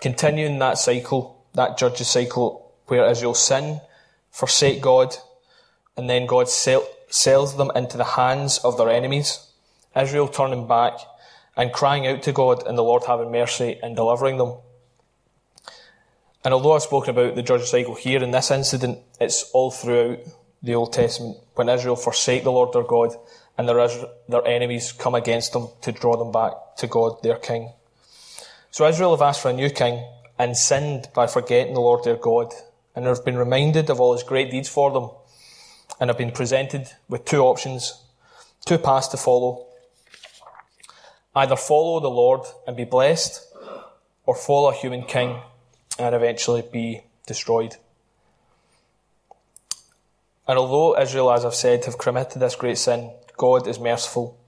Continuing 0.00 0.58
that 0.58 0.78
cycle, 0.78 1.44
that 1.54 1.78
judge's 1.78 2.08
cycle, 2.08 2.72
where 2.86 3.08
Israel 3.08 3.34
sin 3.34 3.80
forsake 4.30 4.80
God, 4.80 5.14
and 5.96 6.10
then 6.10 6.26
God 6.26 6.48
sells 7.08 7.56
them 7.56 7.70
into 7.74 7.96
the 7.96 8.04
hands 8.04 8.58
of 8.58 8.76
their 8.76 8.90
enemies. 8.90 9.46
Israel 9.96 10.28
turning 10.28 10.66
back 10.66 10.98
and 11.56 11.72
crying 11.72 12.06
out 12.06 12.22
to 12.22 12.32
God, 12.32 12.64
and 12.66 12.78
the 12.78 12.84
Lord 12.84 13.04
having 13.04 13.32
mercy 13.32 13.80
and 13.82 13.96
delivering 13.96 14.38
them. 14.38 14.54
And 16.44 16.54
although 16.54 16.74
I've 16.74 16.82
spoken 16.82 17.10
about 17.10 17.34
the 17.34 17.42
judge 17.42 17.64
cycle 17.64 17.96
here 17.96 18.22
in 18.22 18.30
this 18.30 18.50
incident, 18.50 19.00
it's 19.20 19.50
all 19.52 19.72
throughout 19.72 20.20
the 20.62 20.74
Old 20.74 20.92
Testament 20.92 21.38
when 21.54 21.68
Israel 21.68 21.96
forsake 21.96 22.44
the 22.44 22.52
Lord 22.52 22.72
their 22.72 22.84
God 22.84 23.14
and 23.56 23.68
their, 23.68 23.88
their 24.28 24.46
enemies 24.46 24.92
come 24.92 25.16
against 25.16 25.52
them 25.52 25.68
to 25.82 25.90
draw 25.90 26.16
them 26.16 26.30
back 26.30 26.52
to 26.76 26.86
God, 26.86 27.22
their 27.22 27.36
King. 27.36 27.72
So 28.70 28.86
Israel 28.86 29.10
have 29.10 29.22
asked 29.22 29.42
for 29.42 29.50
a 29.50 29.52
new 29.52 29.70
king 29.70 30.04
and 30.38 30.56
sinned 30.56 31.08
by 31.14 31.26
forgetting 31.26 31.74
the 31.74 31.80
Lord 31.80 32.04
their 32.04 32.16
God 32.16 32.54
and 32.94 33.06
have 33.06 33.24
been 33.24 33.36
reminded 33.36 33.90
of 33.90 34.00
all 34.00 34.12
his 34.12 34.22
great 34.22 34.50
deeds 34.52 34.68
for 34.68 34.92
them 34.92 35.10
and 36.00 36.10
have 36.10 36.18
been 36.18 36.32
presented 36.32 36.88
with 37.08 37.24
two 37.24 37.42
options, 37.42 38.02
two 38.64 38.78
paths 38.78 39.08
to 39.08 39.16
follow. 39.16 39.66
Either 41.34 41.56
follow 41.56 42.00
the 42.00 42.10
Lord 42.10 42.40
and 42.66 42.76
be 42.76 42.84
blessed, 42.84 43.44
or 44.26 44.34
follow 44.34 44.70
a 44.70 44.74
human 44.74 45.02
king 45.02 45.40
and 45.98 46.14
eventually 46.14 46.62
be 46.72 47.02
destroyed. 47.26 47.76
And 50.46 50.58
although 50.58 51.00
Israel, 51.00 51.32
as 51.32 51.44
I've 51.44 51.54
said, 51.54 51.84
have 51.84 51.98
committed 51.98 52.40
this 52.40 52.54
great 52.54 52.78
sin, 52.78 53.10
God 53.36 53.66
is 53.66 53.78
merciful. 53.78 54.38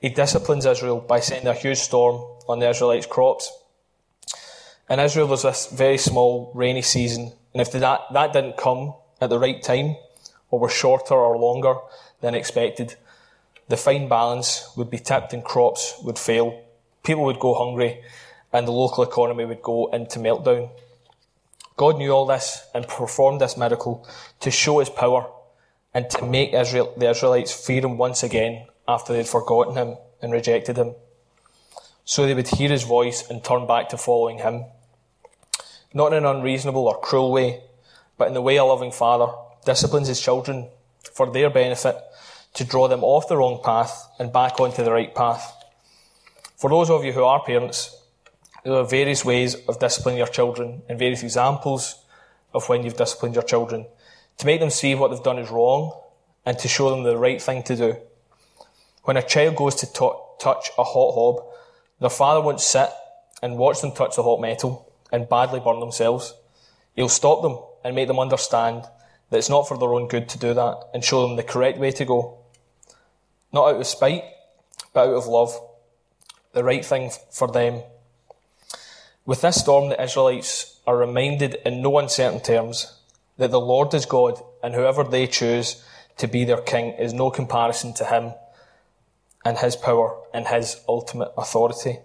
He 0.00 0.08
disciplines 0.08 0.66
Israel 0.66 1.00
by 1.00 1.20
sending 1.20 1.48
a 1.48 1.54
huge 1.54 1.78
storm 1.78 2.16
on 2.48 2.58
the 2.58 2.68
Israelites' 2.68 3.06
crops. 3.06 3.52
In 4.88 4.98
Israel, 4.98 5.28
there's 5.28 5.42
this 5.42 5.66
very 5.66 5.98
small 5.98 6.50
rainy 6.54 6.82
season 6.82 7.32
and 7.52 7.60
if 7.60 7.72
that, 7.72 8.00
that 8.12 8.32
didn't 8.32 8.56
come 8.56 8.94
at 9.20 9.30
the 9.30 9.38
right 9.38 9.62
time, 9.62 9.96
or 10.50 10.58
were 10.58 10.68
shorter 10.68 11.14
or 11.14 11.38
longer 11.38 11.74
than 12.20 12.34
expected, 12.34 12.96
the 13.68 13.76
fine 13.76 14.08
balance 14.08 14.70
would 14.76 14.90
be 14.90 14.98
tipped 14.98 15.32
and 15.32 15.44
crops 15.44 15.94
would 16.02 16.18
fail. 16.18 16.60
People 17.02 17.24
would 17.24 17.38
go 17.38 17.54
hungry 17.54 18.02
and 18.52 18.66
the 18.66 18.72
local 18.72 19.04
economy 19.04 19.44
would 19.44 19.62
go 19.62 19.86
into 19.88 20.18
meltdown. 20.18 20.70
God 21.76 21.98
knew 21.98 22.10
all 22.10 22.26
this 22.26 22.64
and 22.74 22.86
performed 22.86 23.40
this 23.40 23.56
miracle 23.56 24.06
to 24.40 24.50
show 24.50 24.80
his 24.80 24.90
power 24.90 25.30
and 25.94 26.10
to 26.10 26.26
make 26.26 26.52
Israel, 26.52 26.92
the 26.96 27.10
Israelites 27.10 27.52
fear 27.52 27.82
him 27.82 27.96
once 27.96 28.22
again 28.22 28.66
after 28.86 29.12
they'd 29.12 29.26
forgotten 29.26 29.76
him 29.76 29.96
and 30.20 30.32
rejected 30.32 30.76
him. 30.76 30.94
So 32.04 32.26
they 32.26 32.34
would 32.34 32.48
hear 32.48 32.70
his 32.70 32.82
voice 32.82 33.28
and 33.30 33.42
turn 33.42 33.66
back 33.66 33.88
to 33.90 33.96
following 33.96 34.38
him 34.38 34.64
not 35.92 36.12
in 36.12 36.24
an 36.24 36.36
unreasonable 36.36 36.86
or 36.86 37.00
cruel 37.00 37.32
way, 37.32 37.62
but 38.16 38.28
in 38.28 38.34
the 38.34 38.42
way 38.42 38.56
a 38.56 38.64
loving 38.64 38.92
father 38.92 39.32
disciplines 39.64 40.08
his 40.08 40.20
children 40.20 40.68
for 41.14 41.30
their 41.30 41.50
benefit 41.50 41.96
to 42.54 42.64
draw 42.64 42.88
them 42.88 43.04
off 43.04 43.28
the 43.28 43.36
wrong 43.36 43.60
path 43.62 44.08
and 44.18 44.32
back 44.32 44.60
onto 44.60 44.82
the 44.82 44.92
right 44.92 45.14
path. 45.14 45.52
For 46.56 46.68
those 46.68 46.90
of 46.90 47.04
you 47.04 47.12
who 47.12 47.24
are 47.24 47.42
parents, 47.42 47.96
there 48.64 48.74
are 48.74 48.84
various 48.84 49.24
ways 49.24 49.54
of 49.66 49.78
disciplining 49.78 50.18
your 50.18 50.26
children 50.26 50.82
and 50.88 50.98
various 50.98 51.22
examples 51.22 52.02
of 52.52 52.68
when 52.68 52.82
you've 52.82 52.96
disciplined 52.96 53.34
your 53.34 53.44
children 53.44 53.86
to 54.38 54.46
make 54.46 54.60
them 54.60 54.70
see 54.70 54.94
what 54.94 55.10
they've 55.10 55.22
done 55.22 55.38
is 55.38 55.50
wrong 55.50 55.98
and 56.44 56.58
to 56.58 56.68
show 56.68 56.90
them 56.90 57.02
the 57.02 57.16
right 57.16 57.40
thing 57.40 57.62
to 57.62 57.76
do. 57.76 57.96
When 59.04 59.16
a 59.16 59.22
child 59.22 59.56
goes 59.56 59.74
to 59.76 59.86
t- 59.86 60.10
touch 60.38 60.70
a 60.76 60.84
hot 60.84 61.14
hob, 61.14 61.44
their 62.00 62.10
father 62.10 62.40
won't 62.40 62.60
sit 62.60 62.90
and 63.42 63.56
watch 63.56 63.80
them 63.80 63.92
touch 63.92 64.16
the 64.16 64.22
hot 64.22 64.40
metal 64.40 64.92
and 65.12 65.28
badly 65.28 65.60
burn 65.60 65.80
themselves. 65.80 66.34
He'll 66.96 67.08
stop 67.08 67.42
them 67.42 67.58
and 67.84 67.94
make 67.94 68.08
them 68.08 68.18
understand 68.18 68.84
that 69.30 69.38
it's 69.38 69.48
not 69.48 69.66
for 69.66 69.78
their 69.78 69.94
own 69.94 70.08
good 70.08 70.28
to 70.28 70.38
do 70.38 70.52
that 70.54 70.88
and 70.92 71.04
show 71.04 71.26
them 71.26 71.36
the 71.36 71.42
correct 71.42 71.78
way 71.78 71.92
to 71.92 72.04
go. 72.04 72.38
Not 73.52 73.68
out 73.68 73.80
of 73.80 73.86
spite, 73.86 74.24
but 74.92 75.08
out 75.08 75.14
of 75.14 75.26
love. 75.26 75.58
The 76.52 76.64
right 76.64 76.84
thing 76.84 77.10
for 77.30 77.48
them. 77.48 77.82
With 79.24 79.40
this 79.40 79.60
storm, 79.60 79.88
the 79.88 80.02
Israelites 80.02 80.80
are 80.86 80.96
reminded 80.96 81.54
in 81.64 81.82
no 81.82 81.98
uncertain 81.98 82.40
terms 82.40 82.98
that 83.36 83.50
the 83.50 83.60
Lord 83.60 83.94
is 83.94 84.04
God, 84.04 84.42
and 84.62 84.74
whoever 84.74 85.04
they 85.04 85.26
choose 85.26 85.82
to 86.18 86.26
be 86.26 86.44
their 86.44 86.60
king 86.60 86.92
is 86.94 87.14
no 87.14 87.30
comparison 87.30 87.94
to 87.94 88.04
him 88.04 88.32
and 89.44 89.56
his 89.58 89.76
power 89.76 90.18
and 90.34 90.46
his 90.46 90.80
ultimate 90.88 91.32
authority. 91.38 91.98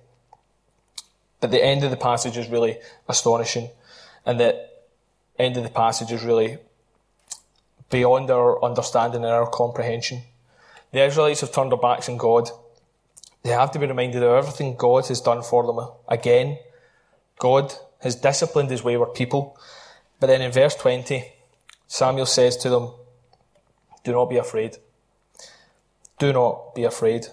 But 1.42 1.52
the 1.52 1.64
end 1.64 1.84
of 1.84 1.92
the 1.92 1.98
passage 1.98 2.38
is 2.38 2.48
really 2.48 2.78
astonishing, 3.10 3.70
and 4.26 4.40
the 4.40 4.70
end 5.38 5.58
of 5.58 5.64
the 5.64 5.70
passage 5.70 6.12
is 6.12 6.24
really 6.24 6.58
beyond 7.96 8.30
our 8.30 8.62
understanding 8.62 9.24
and 9.24 9.32
our 9.32 9.50
comprehension. 9.50 10.22
The 10.92 11.06
Israelites 11.06 11.40
have 11.40 11.54
turned 11.54 11.72
their 11.72 11.78
backs 11.78 12.10
on 12.10 12.18
God. 12.18 12.50
They 13.42 13.52
have 13.52 13.72
to 13.72 13.80
be 13.80 13.88
reminded 13.88 14.22
of 14.22 14.34
everything 14.34 14.76
God 14.76 15.08
has 15.08 15.22
done 15.22 15.42
for 15.42 15.66
them. 15.66 15.80
Again, 16.10 16.58
God 17.40 17.74
has 18.02 18.16
disciplined 18.18 18.70
his 18.70 18.84
wayward 18.84 19.14
people. 19.14 19.58
But 20.20 20.28
then 20.28 20.42
in 20.42 20.52
verse 20.52 20.76
20, 20.76 21.24
Samuel 21.88 22.26
says 22.26 22.58
to 22.58 22.70
them, 22.70 22.92
Do 24.04 24.12
not 24.12 24.30
be 24.30 24.38
afraid. 24.38 24.76
Do 26.20 26.34
not 26.34 26.76
be 26.76 26.84
afraid. 26.84 27.28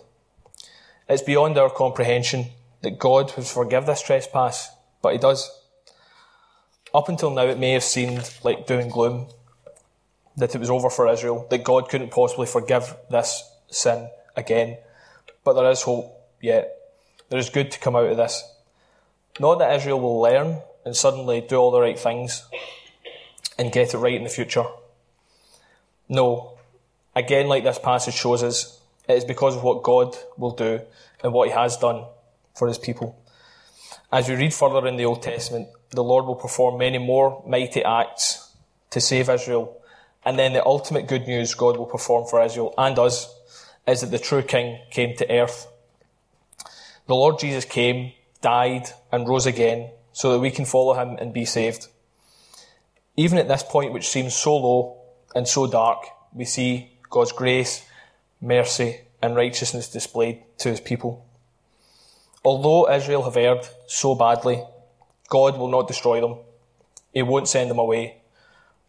It's 1.08 1.22
beyond 1.22 1.58
our 1.58 1.70
comprehension 1.70 2.46
that 2.82 3.00
God 3.00 3.32
would 3.36 3.46
forgive 3.46 3.86
this 3.86 4.02
trespass, 4.02 4.70
but 5.02 5.12
he 5.12 5.18
does. 5.18 5.50
Up 6.94 7.08
until 7.08 7.30
now, 7.30 7.46
it 7.46 7.58
may 7.58 7.72
have 7.72 7.82
seemed 7.82 8.32
like 8.44 8.68
doom 8.68 8.80
and 8.80 8.92
gloom, 8.92 9.26
that 10.36 10.54
it 10.54 10.58
was 10.58 10.70
over 10.70 10.90
for 10.90 11.08
Israel, 11.08 11.46
that 11.50 11.64
God 11.64 11.88
couldn't 11.88 12.10
possibly 12.10 12.46
forgive 12.46 12.96
this 13.10 13.50
sin 13.68 14.08
again. 14.36 14.78
But 15.44 15.54
there 15.54 15.70
is 15.70 15.82
hope 15.82 16.18
yet. 16.40 16.76
There 17.28 17.38
is 17.38 17.50
good 17.50 17.70
to 17.72 17.78
come 17.78 17.96
out 17.96 18.06
of 18.06 18.16
this. 18.16 18.42
Not 19.40 19.58
that 19.58 19.74
Israel 19.76 20.00
will 20.00 20.20
learn 20.20 20.60
and 20.84 20.94
suddenly 20.94 21.40
do 21.40 21.56
all 21.56 21.70
the 21.70 21.80
right 21.80 21.98
things 21.98 22.44
and 23.58 23.72
get 23.72 23.94
it 23.94 23.98
right 23.98 24.14
in 24.14 24.24
the 24.24 24.30
future. 24.30 24.64
No. 26.08 26.58
Again, 27.14 27.48
like 27.48 27.64
this 27.64 27.78
passage 27.78 28.14
shows 28.14 28.42
us, 28.42 28.80
it 29.08 29.14
is 29.14 29.24
because 29.24 29.56
of 29.56 29.62
what 29.62 29.82
God 29.82 30.16
will 30.36 30.54
do 30.54 30.80
and 31.22 31.32
what 31.32 31.48
He 31.48 31.54
has 31.54 31.76
done 31.76 32.04
for 32.54 32.68
His 32.68 32.78
people. 32.78 33.18
As 34.10 34.28
we 34.28 34.34
read 34.34 34.52
further 34.52 34.86
in 34.86 34.96
the 34.96 35.04
Old 35.06 35.22
Testament, 35.22 35.68
the 35.90 36.04
Lord 36.04 36.26
will 36.26 36.34
perform 36.34 36.78
many 36.78 36.98
more 36.98 37.42
mighty 37.46 37.82
acts 37.82 38.50
to 38.90 39.00
save 39.00 39.28
Israel. 39.28 39.81
And 40.24 40.38
then 40.38 40.52
the 40.52 40.64
ultimate 40.64 41.08
good 41.08 41.26
news 41.26 41.54
God 41.54 41.76
will 41.76 41.86
perform 41.86 42.26
for 42.26 42.42
Israel 42.42 42.74
and 42.78 42.98
us 42.98 43.34
is 43.86 44.00
that 44.00 44.10
the 44.10 44.18
true 44.18 44.42
King 44.42 44.78
came 44.90 45.16
to 45.16 45.30
earth. 45.30 45.66
The 47.06 47.14
Lord 47.14 47.38
Jesus 47.38 47.64
came, 47.64 48.12
died, 48.40 48.88
and 49.10 49.28
rose 49.28 49.46
again 49.46 49.90
so 50.12 50.32
that 50.32 50.38
we 50.38 50.50
can 50.50 50.64
follow 50.64 50.94
him 50.94 51.16
and 51.18 51.32
be 51.32 51.44
saved. 51.44 51.88
Even 53.16 53.38
at 53.38 53.48
this 53.48 53.62
point, 53.62 53.92
which 53.92 54.08
seems 54.08 54.34
so 54.34 54.56
low 54.56 54.98
and 55.34 55.46
so 55.48 55.66
dark, 55.66 56.04
we 56.32 56.44
see 56.44 56.92
God's 57.10 57.32
grace, 57.32 57.84
mercy, 58.40 59.00
and 59.20 59.36
righteousness 59.36 59.88
displayed 59.88 60.42
to 60.58 60.68
his 60.68 60.80
people. 60.80 61.26
Although 62.44 62.90
Israel 62.90 63.22
have 63.22 63.36
erred 63.36 63.66
so 63.86 64.14
badly, 64.14 64.62
God 65.28 65.58
will 65.58 65.68
not 65.68 65.88
destroy 65.88 66.20
them. 66.20 66.38
He 67.12 67.22
won't 67.22 67.48
send 67.48 67.70
them 67.70 67.78
away, 67.78 68.21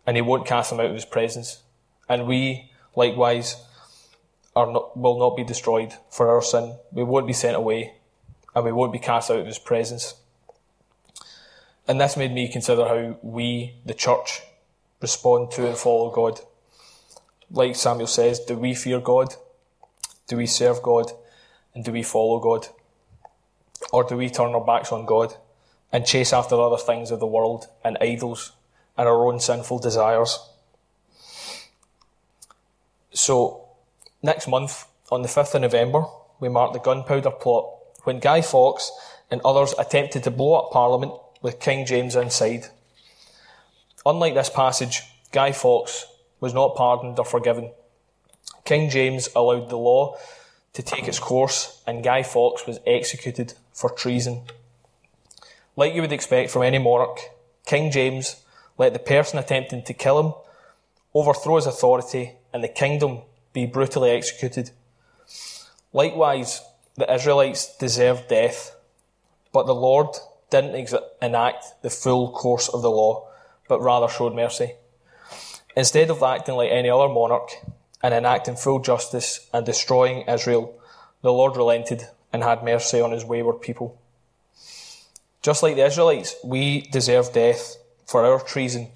and 0.05 0.17
he 0.17 0.22
won't 0.22 0.45
cast 0.45 0.69
them 0.69 0.79
out 0.79 0.88
of 0.88 0.95
his 0.95 1.05
presence. 1.05 1.62
And 2.10 2.27
we, 2.27 2.72
likewise, 2.95 3.55
are 4.55 4.72
not, 4.72 4.95
will 4.98 5.17
not 5.17 5.36
be 5.36 5.43
destroyed 5.43 5.93
for 6.10 6.29
our 6.29 6.41
sin. 6.41 6.75
We 6.91 7.03
won't 7.03 7.27
be 7.27 7.33
sent 7.33 7.55
away, 7.55 7.93
and 8.55 8.65
we 8.65 8.72
won't 8.72 8.93
be 8.93 9.00
cast 9.00 9.31
out 9.31 9.39
of 9.39 9.48
his 9.48 9.60
presence. 9.60 10.15
And 11.88 12.00
this 12.00 12.17
made 12.17 12.31
me 12.31 12.48
consider 12.48 12.88
how 12.88 13.17
we, 13.22 13.75
the 13.86 13.93
church, 13.93 14.41
respond 15.01 15.51
to 15.51 15.67
and 15.67 15.77
follow 15.77 16.10
God. 16.10 16.39
Like 17.51 17.75
Samuel 17.75 18.07
says, 18.07 18.39
do 18.39 18.55
we 18.55 18.74
fear 18.74 19.00
God? 19.00 19.36
Do 20.27 20.38
we 20.38 20.45
serve 20.45 20.81
God? 20.81 21.12
And 21.75 21.83
do 21.83 21.91
we 21.91 22.03
follow 22.03 22.39
God? 22.39 22.67
Or 23.91 24.03
do 24.03 24.15
we 24.15 24.29
turn 24.29 24.53
our 24.53 24.63
backs 24.63 24.91
on 24.91 25.05
God 25.05 25.36
and 25.92 26.05
chase 26.05 26.31
after 26.31 26.59
other 26.59 26.77
things 26.77 27.11
of 27.11 27.20
the 27.20 27.27
world 27.27 27.68
and 27.83 27.98
idols 28.00 28.53
and 28.98 29.08
our 29.08 29.25
own 29.25 29.40
sinful 29.40 29.79
desires? 29.79 30.40
So, 33.12 33.66
next 34.22 34.48
month, 34.48 34.86
on 35.12 35.22
the 35.22 35.27
5th 35.27 35.56
of 35.56 35.62
November, 35.62 36.06
we 36.40 36.50
mark 36.50 36.74
the 36.74 36.79
gunpowder 36.79 37.32
plot 37.32 37.66
when 38.03 38.20
Guy 38.20 38.42
Fawkes 38.42 38.92
and 39.29 39.42
others 39.46 39.74
attempted 39.77 40.24
to 40.24 40.32
blow 40.32 40.56
up 40.56 40.72
Parliament 40.72 41.14
with 41.42 41.60
King 41.60 41.86
James 41.86 42.16
inside. 42.16 42.68
Unlike 44.06 44.34
this 44.34 44.50
passage, 44.50 45.03
Guy 45.32 45.51
Fawkes 45.51 46.06
was 46.40 46.53
not 46.53 46.75
pardoned 46.75 47.18
or 47.20 47.25
forgiven. 47.25 47.72
King 48.66 48.90
James 48.90 49.29
allowed 49.36 49.70
the 49.70 49.77
law 49.77 50.18
to 50.74 50.82
take 50.82 51.08
its 51.08 51.20
course, 51.20 51.82
and 51.86 52.03
Guy 52.03 52.24
Fawkes 52.24 52.66
was 52.66 52.79
executed 52.86 53.53
for 53.74 53.90
treason. 53.90 54.44
Like 55.75 55.94
you 55.94 56.01
would 56.01 56.12
expect 56.12 56.50
from 56.50 56.64
any 56.64 56.79
monarch, 56.79 57.20
King 57.66 57.92
James 57.92 58.43
let 58.77 58.94
the 58.94 59.00
person 59.00 59.40
attempting 59.40 59.83
to 59.83 59.94
kill 59.94 60.20
him 60.20 60.33
overthrow 61.14 61.57
his 61.57 61.66
authority 61.66 62.33
and 62.53 62.64
the 62.64 62.68
kingdom 62.68 63.22
be 63.53 63.66
brutally 63.66 64.09
executed. 64.09 64.72
Likewise, 65.92 66.62
the 66.96 67.12
Israelites 67.12 67.75
deserved 67.77 68.27
death, 68.27 68.75
but 69.51 69.68
the 69.68 69.75
Lord 69.75 70.07
didn't 70.50 70.75
ex- 70.75 70.94
enact 71.22 71.81
the 71.81 71.90
full 71.90 72.31
course 72.31 72.68
of 72.68 72.81
the 72.81 72.90
law, 72.90 73.27
but 73.68 73.81
rather 73.81 74.07
showed 74.07 74.36
mercy. 74.36 74.74
Instead 75.75 76.09
of 76.09 76.22
acting 76.22 76.55
like 76.55 76.72
any 76.72 76.90
other 76.90 77.07
monarch 77.07 77.50
and 78.01 78.14
enacting 78.14 78.55
full 78.55 78.79
justice 78.79 79.48
and 79.53 79.66
destroying 79.66 80.27
Israel, 80.27 80.79
the 81.22 81.31
Lord 81.31 81.55
relented 81.57 82.07
and 82.31 82.44
had 82.44 82.64
mercy 82.64 83.00
on 83.00 83.12
his 83.12 83.25
wayward 83.25 83.62
people. 83.62 84.00
Just 85.42 85.62
like 85.62 85.75
the 85.75 85.86
Israelites, 85.86 86.36
we 86.44 86.81
deserve 86.81 87.33
death 87.33 87.77
for 88.05 88.25
our 88.25 88.39
treason 88.39 88.89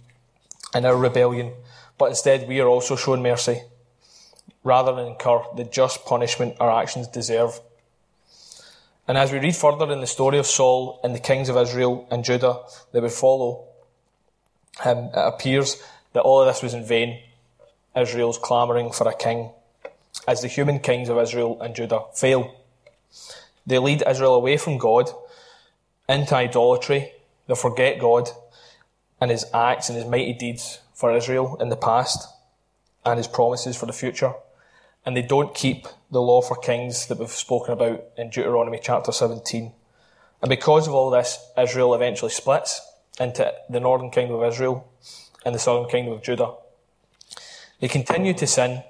and 0.73 0.85
our 0.85 0.97
rebellion, 0.97 1.53
but 1.97 2.09
instead 2.09 2.47
we 2.47 2.59
are 2.59 2.67
also 2.67 2.95
shown 2.95 3.21
mercy, 3.21 3.61
rather 4.63 4.93
than 4.93 5.07
incur 5.07 5.41
the 5.55 5.63
just 5.63 6.05
punishment 6.05 6.55
our 6.59 6.71
actions 6.81 7.07
deserve. 7.07 7.59
And 9.07 9.17
as 9.17 9.31
we 9.31 9.39
read 9.39 9.55
further 9.55 9.89
in 9.91 10.01
the 10.01 10.07
story 10.07 10.37
of 10.37 10.45
Saul 10.45 10.99
and 11.03 11.15
the 11.15 11.19
kings 11.19 11.47
of 11.47 11.55
Israel 11.55 12.05
and 12.11 12.25
Judah 12.25 12.59
that 12.91 13.01
would 13.01 13.11
follow 13.11 13.63
him, 14.83 14.97
it 14.97 15.11
appears 15.15 15.81
that 16.11 16.21
all 16.21 16.41
of 16.41 16.47
this 16.47 16.61
was 16.61 16.73
in 16.73 16.85
vain. 16.85 17.21
Israel's 17.95 18.37
clamouring 18.37 18.91
for 18.91 19.07
a 19.07 19.15
king, 19.15 19.49
as 20.27 20.41
the 20.41 20.47
human 20.47 20.79
kings 20.79 21.09
of 21.09 21.17
Israel 21.17 21.59
and 21.61 21.73
Judah 21.73 22.03
fail. 22.13 22.53
They 23.65 23.79
lead 23.79 24.03
Israel 24.07 24.35
away 24.35 24.57
from 24.57 24.77
God 24.77 25.09
into 26.07 26.35
idolatry. 26.35 27.13
They 27.47 27.55
forget 27.55 27.99
God 27.99 28.29
and 29.19 29.31
his 29.31 29.45
acts 29.53 29.89
and 29.89 29.97
his 29.97 30.07
mighty 30.07 30.33
deeds 30.33 30.79
for 30.93 31.15
Israel 31.15 31.57
in 31.59 31.69
the 31.69 31.75
past 31.75 32.27
and 33.05 33.17
his 33.17 33.27
promises 33.27 33.75
for 33.75 33.85
the 33.85 33.93
future 33.93 34.33
and 35.07 35.15
they 35.15 35.21
don't 35.21 35.55
keep 35.55 35.87
the 36.11 36.21
law 36.21 36.41
for 36.41 36.57
kings 36.57 37.07
that 37.07 37.17
we've 37.17 37.29
spoken 37.29 37.71
about 37.71 38.03
in 38.17 38.29
Deuteronomy 38.29 38.77
chapter 38.83 39.13
17. 39.13 39.71
And 40.41 40.49
because 40.49 40.85
of 40.85 40.93
all 40.93 41.09
this, 41.09 41.49
Israel 41.57 41.95
eventually 41.95 42.29
splits 42.29 42.81
into 43.17 43.53
the 43.69 43.79
northern 43.79 44.11
kingdom 44.11 44.35
of 44.35 44.43
Israel 44.43 44.85
and 45.45 45.55
the 45.55 45.59
southern 45.59 45.89
kingdom 45.89 46.11
of 46.11 46.23
Judah. 46.23 46.55
They 47.79 47.87
continue 47.87 48.33
to 48.33 48.45
sin 48.45 48.83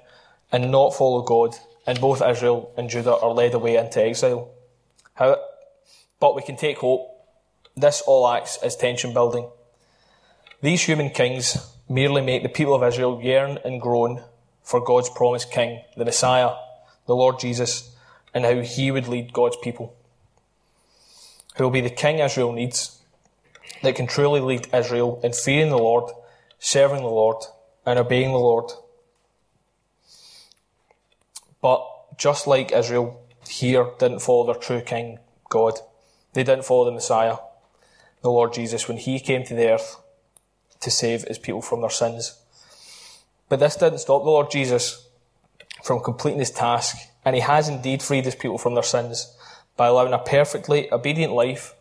and 0.50 0.72
not 0.72 0.92
follow 0.92 1.22
God, 1.22 1.54
and 1.86 2.00
both 2.00 2.20
Israel 2.20 2.72
and 2.76 2.90
Judah 2.90 3.14
are 3.14 3.30
led 3.30 3.54
away 3.54 3.76
into 3.76 4.02
exile. 4.02 4.50
But 5.16 6.34
we 6.34 6.42
can 6.42 6.56
take 6.56 6.78
hope. 6.78 7.14
This 7.76 8.00
all 8.00 8.26
acts 8.26 8.56
as 8.56 8.74
tension 8.74 9.14
building. 9.14 9.48
These 10.60 10.82
human 10.82 11.10
kings 11.10 11.56
merely 11.88 12.20
make 12.20 12.42
the 12.42 12.48
people 12.48 12.74
of 12.74 12.82
Israel 12.82 13.20
yearn 13.22 13.58
and 13.64 13.80
groan 13.80 14.24
for 14.64 14.80
God's 14.80 15.08
promised 15.08 15.52
King, 15.52 15.82
the 15.96 16.04
Messiah, 16.04 16.56
the 17.06 17.14
Lord 17.14 17.38
Jesus, 17.38 17.94
and 18.34 18.44
how 18.44 18.60
he 18.60 18.90
would 18.90 19.06
lead 19.06 19.32
God's 19.32 19.56
people. 19.62 19.94
Who 21.56 21.64
will 21.64 21.70
be 21.70 21.80
the 21.80 21.90
King 21.90 22.18
Israel 22.18 22.52
needs, 22.52 23.00
that 23.82 23.94
can 23.94 24.08
truly 24.08 24.40
lead 24.40 24.68
Israel 24.74 25.20
in 25.22 25.32
fearing 25.32 25.70
the 25.70 25.78
Lord, 25.78 26.12
serving 26.58 27.02
the 27.02 27.08
Lord, 27.08 27.44
and 27.86 27.96
obeying 27.96 28.32
the 28.32 28.38
Lord. 28.38 28.72
But 31.62 31.86
just 32.18 32.48
like 32.48 32.72
Israel 32.72 33.20
here 33.48 33.92
didn't 34.00 34.22
follow 34.22 34.52
their 34.52 34.60
true 34.60 34.80
King, 34.80 35.20
God, 35.48 35.74
they 36.32 36.42
didn't 36.42 36.64
follow 36.64 36.84
the 36.84 36.90
Messiah, 36.90 37.36
the 38.22 38.30
Lord 38.30 38.52
Jesus, 38.52 38.88
when 38.88 38.98
he 38.98 39.20
came 39.20 39.44
to 39.44 39.54
the 39.54 39.70
earth 39.70 39.96
to 40.80 40.90
save 40.90 41.24
his 41.24 41.38
people 41.38 41.62
from 41.62 41.80
their 41.80 41.90
sins. 41.90 42.38
But 43.48 43.60
this 43.60 43.76
didn't 43.76 43.98
stop 43.98 44.22
the 44.22 44.30
Lord 44.30 44.50
Jesus 44.50 45.06
from 45.82 46.00
completing 46.00 46.40
his 46.40 46.50
task, 46.50 46.96
and 47.24 47.34
he 47.34 47.40
has 47.40 47.68
indeed 47.68 48.02
freed 48.02 48.24
his 48.24 48.34
people 48.34 48.58
from 48.58 48.74
their 48.74 48.82
sins 48.82 49.34
by 49.76 49.86
allowing 49.86 50.12
a 50.12 50.18
perfectly 50.18 50.92
obedient 50.92 51.32
life, 51.32 51.74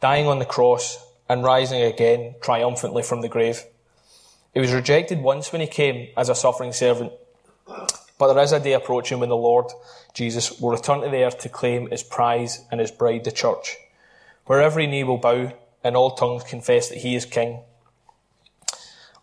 dying 0.00 0.26
on 0.26 0.38
the 0.38 0.44
cross, 0.44 1.04
and 1.28 1.44
rising 1.44 1.82
again 1.82 2.34
triumphantly 2.40 3.02
from 3.02 3.20
the 3.20 3.28
grave. 3.28 3.64
He 4.52 4.60
was 4.60 4.72
rejected 4.72 5.20
once 5.20 5.52
when 5.52 5.60
he 5.60 5.66
came 5.66 6.08
as 6.16 6.28
a 6.28 6.34
suffering 6.34 6.72
servant, 6.72 7.12
but 8.18 8.32
there 8.32 8.42
is 8.42 8.52
a 8.52 8.60
day 8.60 8.72
approaching 8.72 9.20
when 9.20 9.28
the 9.28 9.36
Lord 9.36 9.66
Jesus 10.12 10.60
will 10.60 10.70
return 10.70 11.02
to 11.02 11.08
the 11.08 11.22
earth 11.24 11.38
to 11.38 11.48
claim 11.48 11.88
his 11.88 12.02
prize 12.02 12.64
and 12.70 12.80
his 12.80 12.90
bride, 12.90 13.24
the 13.24 13.30
church, 13.30 13.76
where 14.46 14.60
every 14.60 14.86
knee 14.86 15.04
will 15.04 15.18
bow 15.18 15.52
and 15.84 15.96
all 15.96 16.10
tongues 16.10 16.42
confess 16.42 16.88
that 16.88 16.98
he 16.98 17.14
is 17.14 17.24
king. 17.24 17.60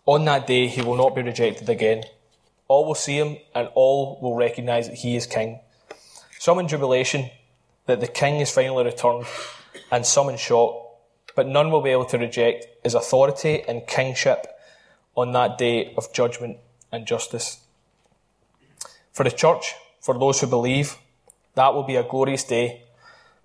On 0.08 0.24
that 0.24 0.46
day, 0.46 0.68
he 0.68 0.80
will 0.80 0.96
not 0.96 1.14
be 1.14 1.20
rejected 1.20 1.68
again. 1.68 2.02
All 2.66 2.86
will 2.86 2.94
see 2.94 3.18
him 3.18 3.36
and 3.54 3.68
all 3.74 4.18
will 4.22 4.34
recognize 4.34 4.88
that 4.88 4.96
he 4.96 5.16
is 5.16 5.26
king. 5.26 5.60
Some 6.38 6.58
in 6.58 6.66
jubilation 6.66 7.28
that 7.84 8.00
the 8.00 8.06
king 8.06 8.40
is 8.40 8.50
finally 8.50 8.84
returned 8.84 9.26
and 9.90 10.06
some 10.06 10.30
in 10.30 10.38
shock, 10.38 10.72
but 11.36 11.46
none 11.46 11.70
will 11.70 11.82
be 11.82 11.90
able 11.90 12.06
to 12.06 12.16
reject 12.16 12.68
his 12.82 12.94
authority 12.94 13.62
and 13.68 13.86
kingship 13.86 14.46
on 15.14 15.32
that 15.32 15.58
day 15.58 15.92
of 15.98 16.10
judgment 16.14 16.56
and 16.90 17.06
justice. 17.06 17.58
For 19.12 19.24
the 19.24 19.30
church, 19.30 19.74
for 20.00 20.18
those 20.18 20.40
who 20.40 20.46
believe, 20.46 20.96
that 21.54 21.74
will 21.74 21.82
be 21.82 21.96
a 21.96 22.02
glorious 22.02 22.44
day. 22.44 22.84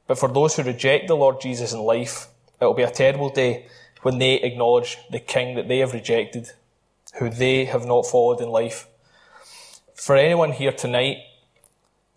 But 0.07 0.17
for 0.17 0.29
those 0.29 0.55
who 0.55 0.63
reject 0.63 1.09
the 1.09 1.17
Lord 1.17 1.41
Jesus 1.41 1.73
in 1.73 1.79
life, 1.79 2.27
it 2.61 2.63
will 2.63 2.73
be 2.73 2.83
a 2.83 2.89
terrible 2.89 3.31
day 3.31 3.65
when 4.03 4.19
they 4.19 4.35
acknowledge 4.35 4.97
the 5.09 5.19
King 5.19 5.55
that 5.55 5.67
they 5.67 5.79
have 5.79 5.93
rejected, 5.93 6.51
who 7.15 7.29
they 7.29 7.65
have 7.65 7.85
not 7.85 8.05
followed 8.05 8.41
in 8.41 8.49
life. 8.49 8.87
For 9.95 10.15
anyone 10.15 10.51
here 10.51 10.71
tonight 10.71 11.17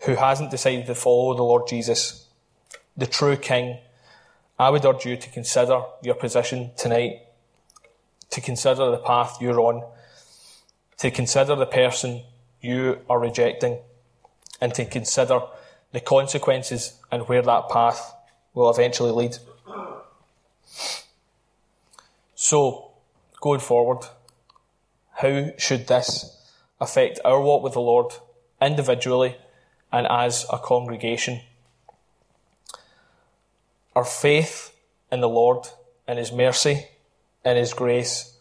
who 0.01 0.17
hasn't 0.17 0.51
decided 0.51 0.87
to 0.87 0.95
follow 0.95 1.35
the 1.35 1.43
Lord 1.43 1.67
Jesus, 1.69 2.27
the 2.97 3.07
true 3.07 3.37
King, 3.37 3.79
I 4.59 4.71
would 4.71 4.85
urge 4.85 5.07
you 5.07 5.17
to 5.17 5.31
consider 5.31 5.83
your 6.03 6.15
position 6.15 6.71
tonight, 6.77 7.21
to 8.31 8.41
consider 8.41 8.91
the 8.91 8.99
path 8.99 9.39
you're 9.41 9.61
on, 9.61 9.85
to 10.99 11.11
consider 11.11 11.55
the 11.55 11.67
person 11.67 12.23
you 12.61 12.99
are 13.09 13.21
rejecting, 13.21 13.79
and 14.61 14.75
to 14.75 14.85
consider 14.85 15.41
the 15.93 16.01
consequences 16.01 16.99
and 17.13 17.29
where 17.29 17.43
that 17.43 17.69
path 17.69 18.15
will 18.55 18.71
eventually 18.71 19.13
lead. 19.13 19.37
So, 22.39 22.91
going 23.41 23.61
forward, 23.61 24.05
how 25.15 25.53
should 25.57 25.87
this 25.87 26.37
affect 26.79 27.19
our 27.25 27.41
walk 27.41 27.63
with 27.63 27.73
the 27.73 27.81
Lord 27.81 28.13
individually 28.61 29.39
and 29.91 30.07
as 30.07 30.45
a 30.53 30.59
congregation? 30.59 31.41
Our 33.95 34.05
faith 34.05 34.77
in 35.11 35.21
the 35.23 35.31
Lord 35.31 35.67
and 36.07 36.19
His 36.19 36.31
mercy 36.31 36.89
and 37.43 37.57
His 37.57 37.73
grace, 37.73 38.37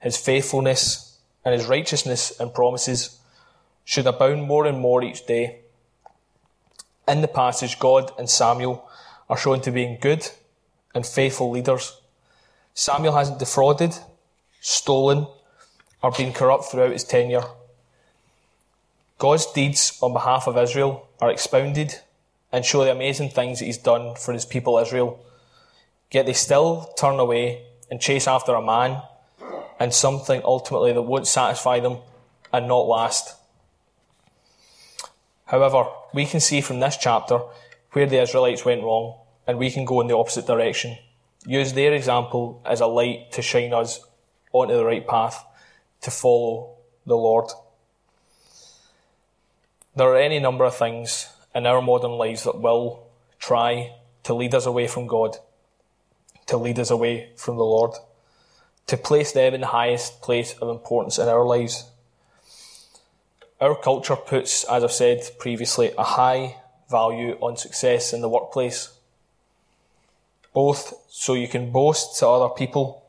His 0.00 0.18
faithfulness 0.18 1.18
and 1.42 1.54
His 1.54 1.66
righteousness 1.66 2.38
and 2.38 2.52
promises 2.52 3.20
should 3.86 4.06
abound 4.06 4.42
more 4.42 4.66
and 4.66 4.78
more 4.78 5.02
each 5.02 5.24
day. 5.24 5.60
In 7.08 7.22
the 7.22 7.28
passage, 7.28 7.78
God 7.78 8.12
and 8.18 8.28
Samuel 8.28 8.86
are 9.30 9.38
shown 9.38 9.62
to 9.62 9.70
being 9.70 9.96
good 9.98 10.28
and 10.94 11.06
faithful 11.06 11.50
leaders. 11.50 11.99
Samuel 12.74 13.16
hasn't 13.16 13.38
defrauded, 13.38 13.94
stolen, 14.60 15.26
or 16.02 16.10
been 16.12 16.32
corrupt 16.32 16.64
throughout 16.64 16.92
his 16.92 17.04
tenure. 17.04 17.44
God's 19.18 19.46
deeds 19.52 19.98
on 20.00 20.12
behalf 20.12 20.46
of 20.46 20.56
Israel 20.56 21.08
are 21.20 21.30
expounded 21.30 21.96
and 22.52 22.64
show 22.64 22.84
the 22.84 22.90
amazing 22.90 23.30
things 23.30 23.58
that 23.58 23.66
he's 23.66 23.78
done 23.78 24.14
for 24.16 24.32
his 24.32 24.46
people 24.46 24.78
Israel. 24.78 25.24
Yet 26.10 26.26
they 26.26 26.32
still 26.32 26.92
turn 26.96 27.18
away 27.20 27.62
and 27.90 28.00
chase 28.00 28.26
after 28.26 28.54
a 28.54 28.64
man 28.64 29.02
and 29.78 29.92
something 29.92 30.40
ultimately 30.44 30.92
that 30.92 31.02
won't 31.02 31.26
satisfy 31.26 31.80
them 31.80 31.98
and 32.52 32.66
not 32.66 32.86
last. 32.86 33.36
However, 35.46 35.84
we 36.14 36.26
can 36.26 36.40
see 36.40 36.60
from 36.60 36.80
this 36.80 36.96
chapter 36.96 37.40
where 37.92 38.06
the 38.06 38.22
Israelites 38.22 38.64
went 38.64 38.82
wrong 38.82 39.18
and 39.46 39.58
we 39.58 39.70
can 39.70 39.84
go 39.84 40.00
in 40.00 40.06
the 40.06 40.16
opposite 40.16 40.46
direction. 40.46 40.96
Use 41.46 41.72
their 41.72 41.94
example 41.94 42.62
as 42.66 42.80
a 42.80 42.86
light 42.86 43.32
to 43.32 43.42
shine 43.42 43.72
us 43.72 44.00
onto 44.52 44.74
the 44.74 44.84
right 44.84 45.06
path 45.06 45.44
to 46.02 46.10
follow 46.10 46.76
the 47.06 47.16
Lord. 47.16 47.50
There 49.96 50.08
are 50.08 50.18
any 50.18 50.38
number 50.38 50.64
of 50.64 50.76
things 50.76 51.32
in 51.54 51.66
our 51.66 51.82
modern 51.82 52.12
lives 52.12 52.44
that 52.44 52.60
will 52.60 53.08
try 53.38 53.94
to 54.24 54.34
lead 54.34 54.54
us 54.54 54.66
away 54.66 54.86
from 54.86 55.06
God, 55.06 55.36
to 56.46 56.56
lead 56.56 56.78
us 56.78 56.90
away 56.90 57.30
from 57.36 57.56
the 57.56 57.64
Lord, 57.64 57.92
to 58.86 58.96
place 58.96 59.32
them 59.32 59.54
in 59.54 59.62
the 59.62 59.68
highest 59.68 60.20
place 60.20 60.54
of 60.54 60.68
importance 60.68 61.18
in 61.18 61.28
our 61.28 61.44
lives. 61.44 61.90
Our 63.60 63.74
culture 63.74 64.16
puts, 64.16 64.64
as 64.64 64.84
I've 64.84 64.92
said 64.92 65.22
previously, 65.38 65.92
a 65.96 66.04
high 66.04 66.56
value 66.90 67.36
on 67.40 67.56
success 67.56 68.12
in 68.12 68.20
the 68.20 68.28
workplace, 68.28 68.90
both 70.52 70.94
so 71.08 71.34
you 71.34 71.48
can 71.48 71.70
boast 71.70 72.18
to 72.18 72.26
other 72.26 72.52
people 72.54 73.04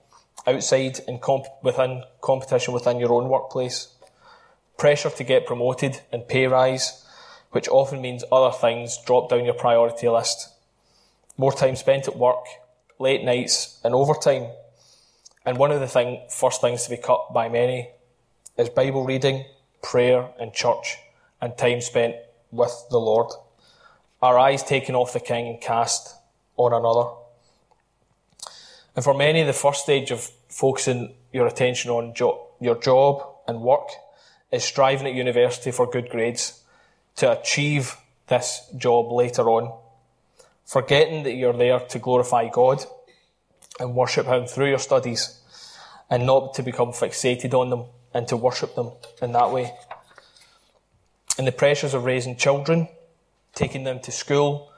outside 0.47 0.99
and 1.07 1.21
comp- 1.21 1.45
within 1.63 2.03
competition 2.21 2.73
within 2.73 2.99
your 2.99 3.13
own 3.13 3.29
workplace, 3.29 3.89
pressure 4.77 5.09
to 5.09 5.23
get 5.23 5.45
promoted 5.45 6.01
and 6.11 6.27
pay 6.27 6.47
rise, 6.47 7.05
which 7.51 7.67
often 7.69 8.01
means 8.01 8.23
other 8.31 8.55
things 8.55 8.97
drop 9.05 9.29
down 9.29 9.45
your 9.45 9.53
priority 9.53 10.07
list, 10.07 10.49
more 11.37 11.51
time 11.51 11.75
spent 11.75 12.07
at 12.07 12.17
work, 12.17 12.45
late 12.99 13.23
nights, 13.23 13.79
and 13.83 13.93
overtime. 13.93 14.47
And 15.45 15.57
one 15.57 15.71
of 15.71 15.79
the 15.79 15.87
thing, 15.87 16.21
first 16.29 16.61
things 16.61 16.83
to 16.83 16.89
be 16.89 16.97
cut 16.97 17.33
by 17.33 17.49
many 17.49 17.89
is 18.57 18.69
Bible 18.69 19.05
reading, 19.05 19.45
prayer, 19.81 20.29
and 20.39 20.53
church, 20.53 20.97
and 21.41 21.57
time 21.57 21.81
spent 21.81 22.15
with 22.51 22.85
the 22.91 22.99
Lord. 22.99 23.31
Our 24.21 24.37
eyes 24.37 24.63
taken 24.63 24.93
off 24.93 25.13
the 25.13 25.19
King 25.19 25.47
and 25.47 25.61
cast 25.61 26.15
on 26.57 26.73
another. 26.73 27.20
And 28.95 29.03
for 29.03 29.13
many, 29.13 29.43
the 29.43 29.53
first 29.53 29.83
stage 29.83 30.11
of 30.11 30.29
focusing 30.49 31.13
your 31.31 31.47
attention 31.47 31.91
on 31.91 32.13
jo- 32.13 32.47
your 32.59 32.79
job 32.79 33.25
and 33.47 33.61
work 33.61 33.89
is 34.51 34.63
striving 34.63 35.07
at 35.07 35.13
university 35.13 35.71
for 35.71 35.89
good 35.89 36.09
grades 36.09 36.61
to 37.15 37.39
achieve 37.39 37.95
this 38.27 38.69
job 38.77 39.11
later 39.11 39.49
on, 39.49 39.77
forgetting 40.65 41.23
that 41.23 41.33
you're 41.33 41.53
there 41.53 41.79
to 41.79 41.99
glorify 41.99 42.49
God 42.49 42.83
and 43.79 43.95
worship 43.95 44.27
Him 44.27 44.45
through 44.45 44.69
your 44.69 44.79
studies 44.79 45.39
and 46.09 46.25
not 46.25 46.53
to 46.55 46.63
become 46.63 46.89
fixated 46.89 47.53
on 47.53 47.69
them 47.69 47.85
and 48.13 48.27
to 48.27 48.35
worship 48.35 48.75
them 48.75 48.91
in 49.21 49.31
that 49.31 49.51
way. 49.51 49.73
And 51.37 51.47
the 51.47 51.51
pressures 51.51 51.93
of 51.93 52.03
raising 52.03 52.35
children, 52.35 52.89
taking 53.55 53.85
them 53.85 53.99
to 54.01 54.11
school, 54.11 54.71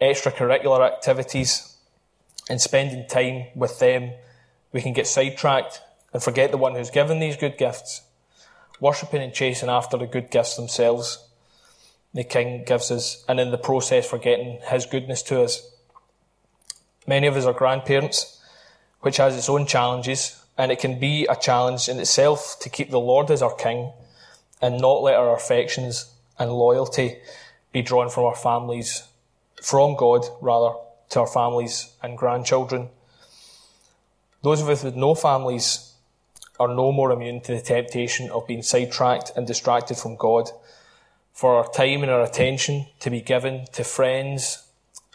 extracurricular 0.00 0.86
activities, 0.86 1.75
and 2.48 2.60
spending 2.60 3.06
time 3.08 3.46
with 3.54 3.78
them, 3.78 4.12
we 4.72 4.82
can 4.82 4.92
get 4.92 5.06
sidetracked 5.06 5.80
and 6.12 6.22
forget 6.22 6.50
the 6.50 6.56
one 6.56 6.74
who's 6.74 6.90
given 6.90 7.18
these 7.18 7.36
good 7.36 7.58
gifts, 7.58 8.02
worshipping 8.80 9.22
and 9.22 9.32
chasing 9.32 9.68
after 9.68 9.96
the 9.96 10.06
good 10.06 10.30
gifts 10.30 10.56
themselves 10.56 11.26
the 12.16 12.24
King 12.24 12.64
gives 12.64 12.90
us, 12.90 13.22
and 13.28 13.38
in 13.38 13.50
the 13.50 13.58
process 13.58 14.08
forgetting 14.08 14.58
His 14.70 14.86
goodness 14.86 15.22
to 15.24 15.42
us. 15.42 15.70
Many 17.06 17.26
of 17.26 17.36
us 17.36 17.44
are 17.44 17.52
grandparents, 17.52 18.42
which 19.00 19.18
has 19.18 19.36
its 19.36 19.50
own 19.50 19.66
challenges, 19.66 20.42
and 20.56 20.72
it 20.72 20.78
can 20.78 20.98
be 20.98 21.26
a 21.26 21.36
challenge 21.36 21.90
in 21.90 22.00
itself 22.00 22.56
to 22.60 22.70
keep 22.70 22.90
the 22.90 22.98
Lord 22.98 23.30
as 23.30 23.42
our 23.42 23.54
King 23.54 23.92
and 24.62 24.80
not 24.80 25.02
let 25.02 25.16
our 25.16 25.36
affections 25.36 26.10
and 26.38 26.50
loyalty 26.50 27.18
be 27.70 27.82
drawn 27.82 28.08
from 28.08 28.24
our 28.24 28.34
families, 28.34 29.02
from 29.62 29.94
God 29.94 30.24
rather, 30.40 30.74
to 31.10 31.20
our 31.20 31.26
families 31.26 31.94
and 32.02 32.18
grandchildren. 32.18 32.88
Those 34.42 34.60
of 34.60 34.68
us 34.68 34.84
with 34.84 34.96
no 34.96 35.14
families 35.14 35.94
are 36.58 36.68
no 36.68 36.92
more 36.92 37.10
immune 37.10 37.40
to 37.42 37.52
the 37.52 37.60
temptation 37.60 38.30
of 38.30 38.46
being 38.46 38.62
sidetracked 38.62 39.32
and 39.36 39.46
distracted 39.46 39.96
from 39.96 40.16
God, 40.16 40.50
for 41.32 41.56
our 41.56 41.68
time 41.68 42.02
and 42.02 42.10
our 42.10 42.22
attention 42.22 42.86
to 43.00 43.10
be 43.10 43.20
given 43.20 43.66
to 43.72 43.84
friends 43.84 44.66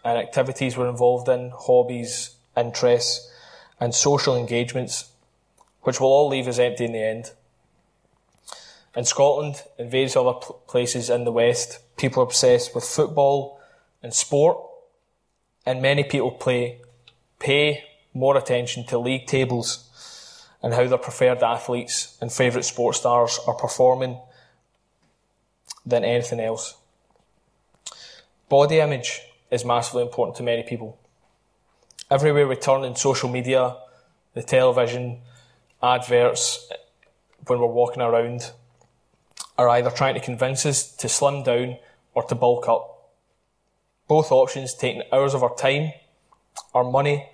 and 0.03 0.17
activities 0.17 0.77
we're 0.77 0.89
involved 0.89 1.27
in, 1.27 1.51
hobbies, 1.55 2.35
interests, 2.55 3.31
and 3.79 3.95
social 3.95 4.35
engagements, 4.35 5.11
which 5.81 5.99
will 5.99 6.07
all 6.07 6.27
leave 6.27 6.47
us 6.47 6.59
empty 6.59 6.85
in 6.85 6.91
the 6.91 7.03
end. 7.03 7.31
In 8.95 9.05
Scotland 9.05 9.63
and 9.79 9.89
various 9.89 10.15
other 10.15 10.33
places 10.67 11.09
in 11.09 11.23
the 11.23 11.31
West, 11.31 11.79
people 11.97 12.21
are 12.21 12.25
obsessed 12.25 12.75
with 12.75 12.83
football 12.83 13.59
and 14.03 14.13
sport 14.13 14.57
and 15.65 15.81
many 15.81 16.03
people 16.03 16.31
play, 16.31 16.81
pay 17.39 17.83
more 18.13 18.37
attention 18.37 18.85
to 18.87 18.97
league 18.97 19.27
tables 19.27 19.87
and 20.61 20.73
how 20.73 20.87
their 20.87 20.97
preferred 20.97 21.41
athletes 21.43 22.17
and 22.21 22.31
favourite 22.31 22.65
sports 22.65 22.99
stars 22.99 23.39
are 23.47 23.55
performing 23.55 24.19
than 25.85 26.03
anything 26.03 26.39
else. 26.39 26.75
Body 28.49 28.79
image 28.79 29.21
is 29.49 29.65
massively 29.65 30.03
important 30.03 30.35
to 30.37 30.43
many 30.43 30.63
people. 30.63 30.99
Everywhere 32.09 32.47
we 32.47 32.55
turn 32.55 32.83
in 32.83 32.95
social 32.95 33.29
media, 33.29 33.77
the 34.33 34.43
television, 34.43 35.21
adverts 35.81 36.69
when 37.47 37.59
we're 37.59 37.67
walking 37.67 38.01
around 38.01 38.51
are 39.57 39.69
either 39.69 39.89
trying 39.89 40.13
to 40.15 40.19
convince 40.19 40.65
us 40.65 40.91
to 40.97 41.09
slim 41.09 41.43
down 41.43 41.77
or 42.13 42.23
to 42.23 42.35
bulk 42.35 42.67
up. 42.67 42.90
Both 44.11 44.33
options 44.33 44.73
taking 44.73 45.03
hours 45.13 45.33
of 45.33 45.41
our 45.41 45.55
time, 45.55 45.93
our 46.73 46.83
money, 46.83 47.29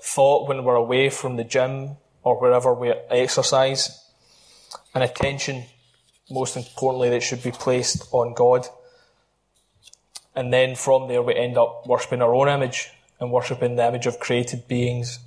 thought 0.00 0.48
when 0.48 0.64
we're 0.64 0.74
away 0.74 1.10
from 1.10 1.36
the 1.36 1.44
gym 1.44 1.98
or 2.22 2.40
wherever 2.40 2.72
we 2.72 2.92
exercise, 3.10 4.08
and 4.94 5.04
attention, 5.04 5.64
most 6.30 6.56
importantly, 6.56 7.10
that 7.10 7.22
should 7.22 7.42
be 7.42 7.50
placed 7.50 8.08
on 8.10 8.32
God. 8.32 8.66
And 10.34 10.50
then 10.50 10.76
from 10.76 11.08
there, 11.08 11.20
we 11.20 11.34
end 11.34 11.58
up 11.58 11.86
worshipping 11.86 12.22
our 12.22 12.34
own 12.34 12.48
image 12.48 12.88
and 13.20 13.30
worshipping 13.30 13.76
the 13.76 13.86
image 13.86 14.06
of 14.06 14.18
created 14.18 14.66
beings. 14.66 15.18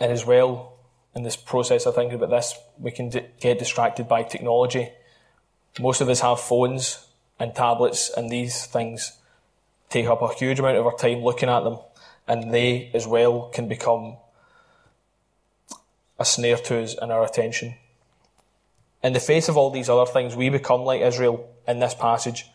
And 0.00 0.10
as 0.10 0.26
well, 0.26 0.72
in 1.14 1.22
this 1.22 1.36
process 1.36 1.86
of 1.86 1.94
thinking 1.94 2.16
about 2.16 2.30
this, 2.30 2.58
we 2.76 2.90
can 2.90 3.10
d- 3.10 3.22
get 3.38 3.60
distracted 3.60 4.08
by 4.08 4.24
technology. 4.24 4.90
Most 5.78 6.00
of 6.00 6.08
us 6.08 6.22
have 6.22 6.40
phones 6.40 7.04
and 7.38 7.54
tablets, 7.54 8.10
and 8.16 8.30
these 8.30 8.66
things 8.66 9.12
take 9.88 10.06
up 10.06 10.22
a 10.22 10.34
huge 10.34 10.58
amount 10.58 10.76
of 10.76 10.86
our 10.86 10.96
time 10.96 11.22
looking 11.22 11.48
at 11.48 11.60
them, 11.60 11.78
and 12.26 12.52
they 12.52 12.90
as 12.94 13.06
well 13.06 13.48
can 13.48 13.68
become 13.68 14.16
a 16.18 16.24
snare 16.24 16.56
to 16.56 16.82
us 16.82 16.94
and 17.00 17.12
our 17.12 17.24
attention. 17.24 17.74
In 19.02 19.12
the 19.12 19.20
face 19.20 19.48
of 19.48 19.56
all 19.56 19.70
these 19.70 19.88
other 19.88 20.10
things, 20.10 20.34
we 20.34 20.48
become 20.48 20.82
like 20.82 21.00
Israel 21.00 21.48
in 21.66 21.78
this 21.78 21.94
passage, 21.94 22.46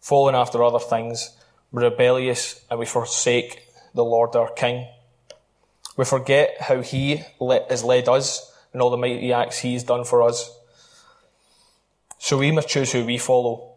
falling 0.00 0.34
after 0.34 0.64
other 0.64 0.78
things, 0.78 1.36
rebellious, 1.70 2.64
and 2.70 2.80
we 2.80 2.86
forsake 2.86 3.68
the 3.94 4.04
Lord 4.04 4.34
our 4.34 4.50
King. 4.50 4.88
We 5.96 6.04
forget 6.04 6.56
how 6.60 6.80
He 6.80 7.22
has 7.40 7.84
led 7.84 8.08
us 8.08 8.52
and 8.72 8.80
all 8.80 8.90
the 8.90 8.96
mighty 8.96 9.32
acts 9.32 9.58
He's 9.58 9.84
done 9.84 10.04
for 10.04 10.22
us. 10.22 10.50
So 12.18 12.38
we 12.38 12.50
must 12.50 12.68
choose 12.68 12.90
who 12.92 13.04
we 13.04 13.18
follow 13.18 13.73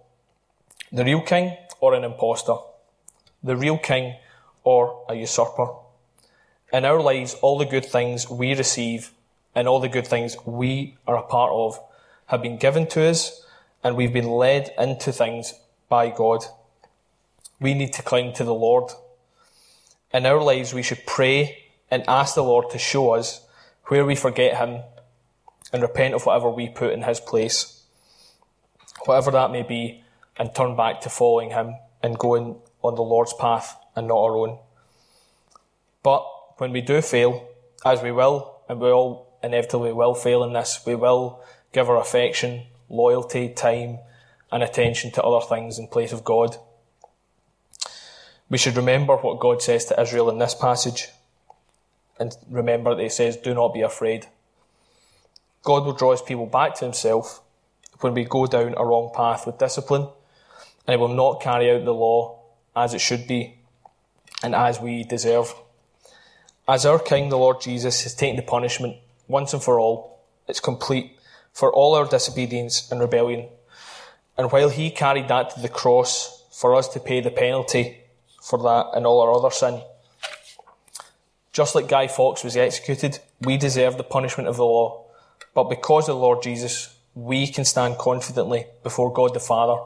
the 0.92 1.04
real 1.04 1.22
king 1.22 1.58
or 1.80 1.94
an 1.94 2.04
impostor, 2.04 2.56
the 3.44 3.56
real 3.56 3.78
king 3.78 4.16
or 4.64 5.04
a 5.10 5.16
usurper. 5.16 5.68
In 6.72 6.86
our 6.86 7.02
lives, 7.02 7.36
all 7.42 7.58
the 7.58 7.66
good 7.66 7.86
things 7.86 8.30
we 8.30 8.54
receive 8.54 9.12
and 9.56 9.68
all 9.68 9.80
the 9.80 9.90
good 9.90 10.08
things 10.08 10.36
we 10.46 10.98
are 11.08 11.18
a 11.18 11.24
part 11.24 11.52
of 11.52 11.80
have 12.28 12.42
been 12.42 12.58
given 12.58 12.88
to 12.88 13.04
us 13.04 13.46
and 13.84 13.96
we've 13.96 14.14
been 14.14 14.30
led 14.30 14.74
into 14.78 15.12
things 15.12 15.54
by 15.90 16.10
God. 16.10 16.44
We 17.60 17.74
need 17.74 17.94
to 17.94 18.02
cling 18.02 18.34
to 18.34 18.44
the 18.44 18.54
Lord. 18.54 18.92
In 20.14 20.26
our 20.26 20.42
lives, 20.42 20.74
we 20.74 20.84
should 20.84 21.06
pray 21.06 21.64
and 21.90 22.04
ask 22.08 22.36
the 22.36 22.44
Lord 22.44 22.70
to 22.72 22.78
show 22.78 23.12
us 23.12 23.46
where 23.86 24.06
we 24.06 24.16
forget 24.16 24.58
Him 24.58 24.82
and 25.72 25.82
repent 25.82 26.14
of 26.14 26.26
whatever 26.26 26.50
we 26.50 26.70
put 26.70 26.94
in 26.94 27.04
His 27.04 27.20
place. 27.20 27.84
Whatever 29.06 29.32
that 29.32 29.52
may 29.52 29.64
be, 29.64 30.04
and 30.38 30.54
turn 30.54 30.76
back 30.76 31.02
to 31.02 31.10
following 31.10 31.52
Him 31.52 31.76
and 32.02 32.18
going 32.18 32.58
on 32.84 32.96
the 32.96 33.02
Lord's 33.02 33.34
path 33.34 33.78
and 33.96 34.08
not 34.08 34.18
our 34.18 34.38
own. 34.38 34.60
But 36.04 36.26
when 36.60 36.72
we 36.72 36.82
do 36.82 37.02
fail, 37.02 37.48
as 37.86 38.02
we 38.02 38.12
will, 38.12 38.62
and 38.70 38.80
we 38.80 38.90
all 38.90 39.38
inevitably 39.44 39.94
will 39.94 40.14
fail 40.14 40.44
in 40.44 40.54
this, 40.54 40.82
we 40.86 40.96
will 40.96 41.44
give 41.74 41.90
our 41.90 42.00
affection, 42.00 42.64
loyalty, 42.90 43.50
time, 43.50 44.00
and 44.52 44.64
attention 44.64 45.12
to 45.12 45.24
other 45.24 45.46
things 45.46 45.78
in 45.78 45.88
place 45.88 46.12
of 46.12 46.24
God. 46.24 46.58
We 48.50 48.58
should 48.58 48.78
remember 48.78 49.18
what 49.18 49.40
God 49.40 49.62
says 49.62 49.86
to 49.86 50.02
Israel 50.02 50.30
in 50.30 50.38
this 50.40 50.56
passage 50.56 51.10
and 52.20 52.36
remember 52.50 52.96
that 52.96 53.04
he 53.04 53.10
says, 53.10 53.38
Do 53.38 53.54
not 53.54 53.74
be 53.74 53.82
afraid. 53.82 54.28
God 55.64 55.86
will 55.86 55.94
draw 55.94 56.12
his 56.12 56.22
people 56.22 56.46
back 56.46 56.76
to 56.76 56.86
himself 56.86 57.42
when 58.00 58.14
we 58.14 58.24
go 58.24 58.46
down 58.46 58.74
a 58.78 58.86
wrong 58.86 59.12
path 59.14 59.46
with 59.46 59.58
discipline, 59.58 60.08
and 60.88 60.94
he 60.94 60.98
will 60.98 61.14
not 61.14 61.42
carry 61.42 61.70
out 61.70 61.86
the 61.86 61.94
law 61.94 62.40
as 62.76 62.94
it 62.94 63.02
should 63.02 63.28
be 63.28 63.58
and 64.42 64.56
as 64.56 64.80
we 64.80 65.04
deserve. 65.04 65.54
As 66.68 66.86
our 66.86 67.00
King, 67.00 67.30
the 67.30 67.38
Lord 67.38 67.62
Jesus, 67.62 68.04
has 68.04 68.16
taken 68.16 68.38
the 68.38 68.42
punishment 68.42 68.98
once 69.28 69.54
and 69.54 69.62
for 69.62 69.80
all, 69.80 70.20
it's 70.48 70.60
complete 70.60 71.18
for 71.54 71.74
all 71.74 71.96
our 71.96 72.06
disobedience 72.06 72.90
and 72.92 73.00
rebellion. 73.00 73.48
And 74.38 74.52
while 74.52 74.70
he 74.70 74.90
carried 74.90 75.28
that 75.28 75.52
to 75.52 75.60
the 75.60 75.70
cross 75.70 76.44
for 76.52 76.76
us 76.76 76.88
to 76.90 77.00
pay 77.00 77.20
the 77.20 77.32
penalty 77.32 77.98
for 78.42 78.60
that 78.60 78.96
and 78.96 79.06
all 79.06 79.22
our 79.22 79.34
other 79.34 79.54
sin, 79.54 79.82
just 81.52 81.74
like 81.74 81.88
Guy 81.88 82.08
Fawkes 82.08 82.44
was 82.44 82.56
executed, 82.56 83.20
we 83.42 83.58
deserve 83.58 83.98
the 83.98 84.04
punishment 84.04 84.48
of 84.48 84.58
the 84.58 84.64
law. 84.66 85.06
But 85.56 85.70
because 85.70 86.08
of 86.08 86.16
the 86.16 86.22
Lord 86.22 86.44
Jesus, 86.44 86.96
we 87.16 87.48
can 87.48 87.66
stand 87.66 87.98
confidently 87.98 88.68
before 88.84 89.12
God 89.12 89.34
the 89.34 89.40
Father. 89.40 89.82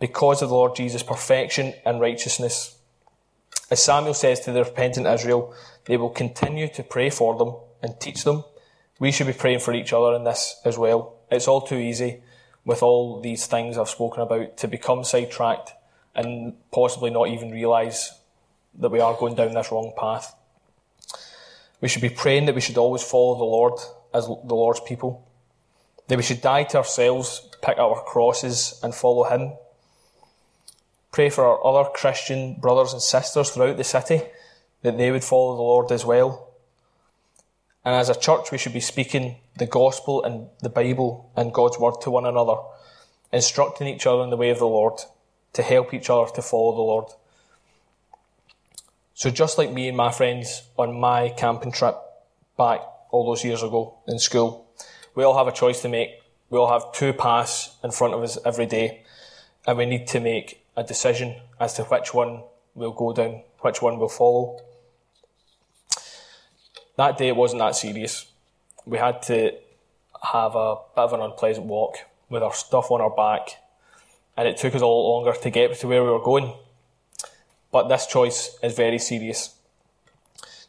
Because 0.00 0.42
of 0.42 0.48
the 0.48 0.54
Lord 0.54 0.76
Jesus' 0.76 1.02
perfection 1.02 1.74
and 1.84 2.00
righteousness. 2.00 2.78
As 3.70 3.82
Samuel 3.82 4.14
says 4.14 4.40
to 4.40 4.52
the 4.52 4.64
repentant 4.64 5.06
Israel, 5.06 5.54
they 5.86 5.96
will 5.96 6.10
continue 6.10 6.68
to 6.68 6.82
pray 6.82 7.10
for 7.10 7.36
them 7.36 7.54
and 7.82 8.00
teach 8.00 8.24
them. 8.24 8.44
We 8.98 9.12
should 9.12 9.26
be 9.26 9.32
praying 9.32 9.60
for 9.60 9.74
each 9.74 9.92
other 9.92 10.14
in 10.14 10.24
this 10.24 10.60
as 10.64 10.78
well. 10.78 11.16
It's 11.30 11.48
all 11.48 11.60
too 11.60 11.76
easy 11.76 12.22
with 12.64 12.82
all 12.82 13.20
these 13.20 13.46
things 13.46 13.78
I've 13.78 13.88
spoken 13.88 14.22
about 14.22 14.56
to 14.58 14.68
become 14.68 15.04
sidetracked 15.04 15.72
and 16.14 16.54
possibly 16.70 17.10
not 17.10 17.28
even 17.28 17.50
realise 17.50 18.12
that 18.74 18.90
we 18.90 19.00
are 19.00 19.14
going 19.14 19.34
down 19.34 19.52
this 19.52 19.70
wrong 19.72 19.92
path. 19.96 20.34
We 21.80 21.88
should 21.88 22.02
be 22.02 22.10
praying 22.10 22.46
that 22.46 22.54
we 22.54 22.60
should 22.60 22.78
always 22.78 23.02
follow 23.02 23.36
the 23.36 23.44
Lord 23.44 23.74
as 24.12 24.26
the 24.26 24.54
Lord's 24.54 24.80
people. 24.80 25.28
That 26.08 26.16
we 26.16 26.22
should 26.22 26.40
die 26.40 26.64
to 26.64 26.78
ourselves, 26.78 27.48
pick 27.62 27.78
up 27.78 27.78
our 27.78 28.02
crosses, 28.02 28.80
and 28.82 28.94
follow 28.94 29.24
Him. 29.24 29.52
Pray 31.12 31.30
for 31.30 31.44
our 31.44 31.64
other 31.64 31.90
Christian 31.90 32.54
brothers 32.54 32.92
and 32.92 33.02
sisters 33.02 33.50
throughout 33.50 33.76
the 33.76 33.84
city 33.84 34.22
that 34.82 34.98
they 34.98 35.10
would 35.10 35.24
follow 35.24 35.56
the 35.56 35.62
Lord 35.62 35.90
as 35.90 36.04
well. 36.04 36.50
And 37.84 37.94
as 37.94 38.08
a 38.08 38.18
church, 38.18 38.50
we 38.50 38.58
should 38.58 38.74
be 38.74 38.80
speaking 38.80 39.36
the 39.56 39.66
gospel 39.66 40.22
and 40.22 40.48
the 40.60 40.68
Bible 40.68 41.30
and 41.36 41.52
God's 41.52 41.78
word 41.78 42.00
to 42.02 42.10
one 42.10 42.26
another, 42.26 42.56
instructing 43.32 43.86
each 43.86 44.06
other 44.06 44.22
in 44.22 44.30
the 44.30 44.36
way 44.36 44.50
of 44.50 44.58
the 44.58 44.66
Lord, 44.66 45.00
to 45.54 45.62
help 45.62 45.94
each 45.94 46.10
other 46.10 46.30
to 46.32 46.42
follow 46.42 46.76
the 46.76 46.82
Lord. 46.82 47.06
So 49.14 49.30
just 49.30 49.58
like 49.58 49.72
me 49.72 49.88
and 49.88 49.96
my 49.96 50.12
friends 50.12 50.62
on 50.76 51.00
my 51.00 51.30
camping 51.30 51.72
trip 51.72 51.96
back 52.56 52.80
all 53.10 53.26
those 53.26 53.44
years 53.44 53.62
ago 53.62 53.98
in 54.06 54.18
school, 54.18 54.68
we 55.14 55.24
all 55.24 55.36
have 55.36 55.48
a 55.48 55.52
choice 55.52 55.82
to 55.82 55.88
make. 55.88 56.10
We 56.50 56.58
all 56.58 56.70
have 56.70 56.92
two 56.92 57.12
paths 57.12 57.76
in 57.82 57.90
front 57.90 58.14
of 58.14 58.22
us 58.22 58.38
every 58.44 58.66
day, 58.66 59.02
and 59.66 59.76
we 59.76 59.86
need 59.86 60.06
to 60.08 60.20
make 60.20 60.64
a 60.78 60.84
decision 60.84 61.34
as 61.58 61.74
to 61.74 61.82
which 61.84 62.14
one 62.14 62.42
we'll 62.74 62.92
go 62.92 63.12
down, 63.12 63.42
which 63.60 63.82
one 63.82 63.98
we'll 63.98 64.08
follow. 64.08 64.60
That 66.96 67.18
day 67.18 67.28
it 67.28 67.36
wasn't 67.36 67.60
that 67.60 67.76
serious. 67.76 68.26
We 68.86 68.98
had 68.98 69.22
to 69.22 69.52
have 70.32 70.54
a 70.54 70.76
bit 70.94 71.02
of 71.02 71.12
an 71.12 71.20
unpleasant 71.20 71.66
walk 71.66 71.96
with 72.28 72.42
our 72.42 72.54
stuff 72.54 72.90
on 72.90 73.00
our 73.00 73.10
back, 73.10 73.58
and 74.36 74.48
it 74.48 74.56
took 74.56 74.74
us 74.74 74.82
a 74.82 74.86
lot 74.86 75.08
longer 75.08 75.32
to 75.38 75.50
get 75.50 75.78
to 75.80 75.88
where 75.88 76.04
we 76.04 76.10
were 76.10 76.22
going 76.22 76.54
but 77.70 77.88
this 77.88 78.06
choice 78.06 78.58
is 78.62 78.74
very 78.74 78.98
serious. 78.98 79.54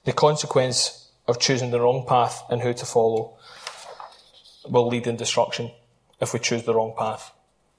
The 0.05 0.13
consequence 0.13 1.09
of 1.27 1.39
choosing 1.39 1.71
the 1.71 1.79
wrong 1.79 2.05
path 2.05 2.43
and 2.49 2.61
who 2.61 2.73
to 2.73 2.85
follow 2.85 3.37
will 4.67 4.87
lead 4.87 5.07
in 5.07 5.15
destruction 5.15 5.71
if 6.19 6.33
we 6.33 6.39
choose 6.39 6.63
the 6.63 6.73
wrong 6.73 6.93
path. 6.97 7.31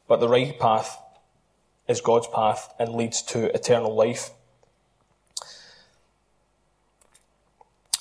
But 0.08 0.20
the 0.20 0.28
right 0.28 0.58
path 0.58 0.98
is 1.90 2.00
God's 2.00 2.28
path 2.28 2.72
and 2.78 2.94
leads 2.94 3.20
to 3.22 3.52
eternal 3.54 3.94
life. 3.94 4.30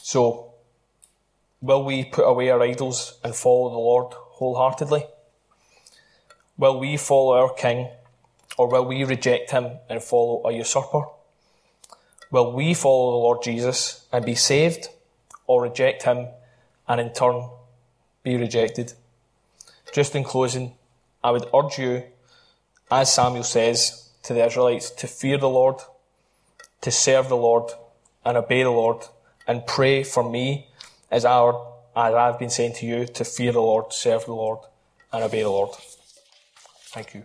So, 0.02 0.54
will 1.60 1.84
we 1.84 2.06
put 2.06 2.24
away 2.24 2.50
our 2.52 2.62
idols 2.62 3.20
and 3.24 3.36
follow 3.36 3.70
the 3.70 3.78
Lord 3.78 4.14
wholeheartedly? 4.14 5.06
Will 6.58 6.80
we 6.80 6.98
follow 6.98 7.34
our 7.34 7.54
King 7.54 7.90
or 8.58 8.68
will 8.68 8.86
we 8.86 9.04
reject 9.04 9.52
him 9.52 9.80
and 9.90 10.04
follow 10.04 10.44
a 10.46 10.52
usurper? 10.52 11.04
Will 12.30 12.52
we 12.52 12.74
follow 12.74 13.12
the 13.12 13.18
Lord 13.18 13.42
Jesus 13.42 14.06
and 14.12 14.24
be 14.24 14.36
saved, 14.36 14.90
or 15.48 15.64
reject 15.64 16.04
him 16.04 16.28
and 16.88 17.02
in 17.02 17.12
turn 17.14 17.50
be 18.22 18.36
rejected? 18.36 18.94
Just 19.94 20.14
in 20.16 20.24
closing, 20.24 20.74
I 21.24 21.32
would 21.32 21.48
urge 21.56 21.80
you, 21.80 22.04
as 22.92 23.14
Samuel 23.14 23.44
says 23.44 24.10
to 24.24 24.34
the 24.34 24.46
Israelites, 24.46 24.90
to 24.92 25.08
fear 25.08 25.38
the 25.38 25.50
Lord, 25.50 25.76
to 26.82 26.92
serve 26.92 27.30
the 27.30 27.38
Lord, 27.38 27.72
and 28.26 28.38
obey 28.38 28.64
the 28.64 28.72
Lord, 28.72 29.06
and 29.48 29.66
pray 29.66 30.04
for 30.04 30.30
me 30.30 30.68
as, 31.12 31.26
our, 31.26 31.74
as 31.96 32.14
I've 32.14 32.40
been 32.40 32.50
saying 32.50 32.74
to 32.76 32.86
you, 32.86 33.06
to 33.06 33.24
fear 33.24 33.52
the 33.52 33.62
Lord, 33.62 33.94
serve 33.94 34.26
the 34.26 34.34
Lord, 34.34 34.60
and 35.12 35.24
obey 35.24 35.42
the 35.42 35.50
Lord. 35.50 35.72
Thank 36.92 37.14
you. 37.16 37.24